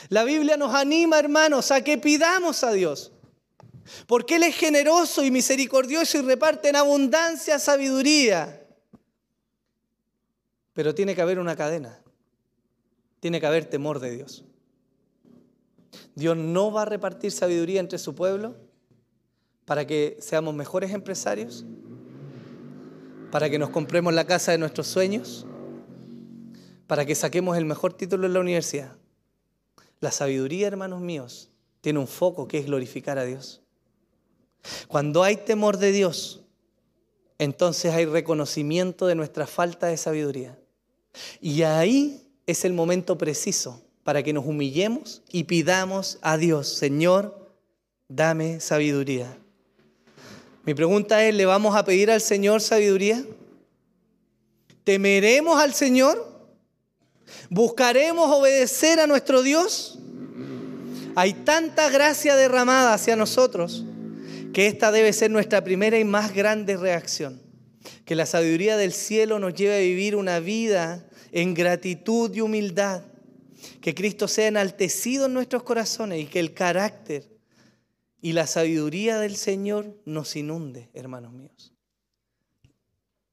[0.09, 3.11] la Biblia nos anima, hermanos, a que pidamos a Dios.
[4.05, 8.62] Porque Él es generoso y misericordioso y reparte en abundancia sabiduría.
[10.73, 12.01] Pero tiene que haber una cadena.
[13.19, 14.43] Tiene que haber temor de Dios.
[16.15, 18.55] Dios no va a repartir sabiduría entre su pueblo
[19.65, 21.65] para que seamos mejores empresarios,
[23.31, 25.45] para que nos compremos la casa de nuestros sueños,
[26.87, 28.97] para que saquemos el mejor título en la universidad.
[29.99, 31.49] La sabiduría, hermanos míos,
[31.81, 33.61] tiene un foco que es glorificar a Dios.
[34.87, 36.43] Cuando hay temor de Dios,
[37.37, 40.59] entonces hay reconocimiento de nuestra falta de sabiduría.
[41.41, 47.49] Y ahí es el momento preciso para que nos humillemos y pidamos a Dios, Señor,
[48.07, 49.37] dame sabiduría.
[50.65, 53.23] Mi pregunta es, ¿le vamos a pedir al Señor sabiduría?
[54.83, 56.31] ¿Temeremos al Señor?
[57.49, 59.99] ¿Buscaremos obedecer a nuestro Dios?
[61.15, 63.85] Hay tanta gracia derramada hacia nosotros
[64.53, 67.42] que esta debe ser nuestra primera y más grande reacción.
[68.05, 73.03] Que la sabiduría del cielo nos lleve a vivir una vida en gratitud y humildad.
[73.81, 77.29] Que Cristo sea enaltecido en nuestros corazones y que el carácter
[78.21, 81.73] y la sabiduría del Señor nos inunde, hermanos míos.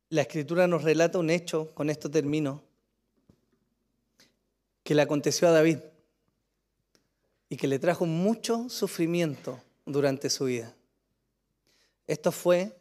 [0.09, 2.65] La escritura nos relata un hecho, con esto termino,
[4.83, 5.79] que le aconteció a David
[7.49, 10.75] y que le trajo mucho sufrimiento durante su vida.
[12.09, 12.77] Esto fue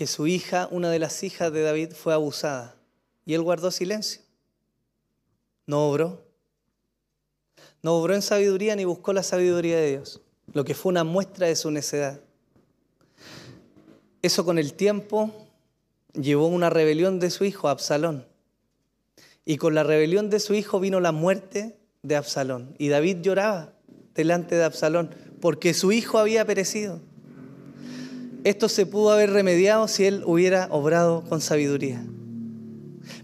[0.00, 2.74] que su hija, una de las hijas de David, fue abusada
[3.26, 4.22] y él guardó silencio.
[5.66, 6.24] No obró.
[7.82, 10.22] No obró en sabiduría ni buscó la sabiduría de Dios,
[10.54, 12.18] lo que fue una muestra de su necedad.
[14.22, 15.34] Eso con el tiempo
[16.14, 18.26] llevó una rebelión de su hijo, Absalón.
[19.44, 22.74] Y con la rebelión de su hijo vino la muerte de Absalón.
[22.78, 23.74] Y David lloraba
[24.14, 25.10] delante de Absalón
[25.42, 27.02] porque su hijo había perecido.
[28.44, 32.02] Esto se pudo haber remediado si él hubiera obrado con sabiduría.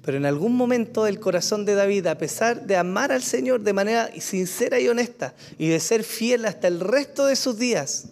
[0.03, 3.73] Pero en algún momento el corazón de David, a pesar de amar al Señor de
[3.73, 8.09] manera sincera y honesta y de ser fiel hasta el resto de sus días,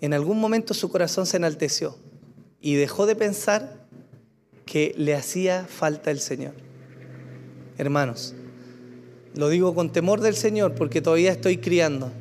[0.00, 1.96] en algún momento su corazón se enalteció
[2.60, 3.86] y dejó de pensar
[4.66, 6.54] que le hacía falta el Señor.
[7.78, 8.34] Hermanos,
[9.34, 12.12] lo digo con temor del Señor porque todavía estoy criando.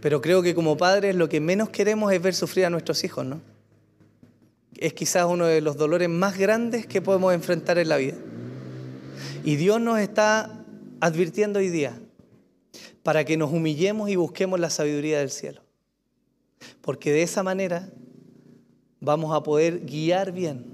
[0.00, 3.24] Pero creo que como padres lo que menos queremos es ver sufrir a nuestros hijos,
[3.24, 3.40] ¿no?
[4.76, 8.16] Es quizás uno de los dolores más grandes que podemos enfrentar en la vida.
[9.44, 10.64] Y Dios nos está
[11.00, 11.98] advirtiendo hoy día
[13.02, 15.62] para que nos humillemos y busquemos la sabiduría del cielo.
[16.80, 17.90] Porque de esa manera
[19.00, 20.64] vamos a poder guiar bien.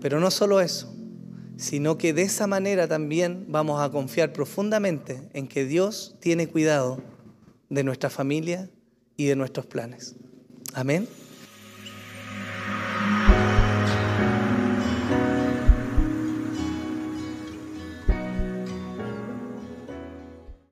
[0.00, 0.94] Pero no solo eso,
[1.56, 7.02] sino que de esa manera también vamos a confiar profundamente en que Dios tiene cuidado
[7.68, 8.70] de nuestra familia
[9.16, 10.16] y de nuestros planes.
[10.74, 11.08] Amén.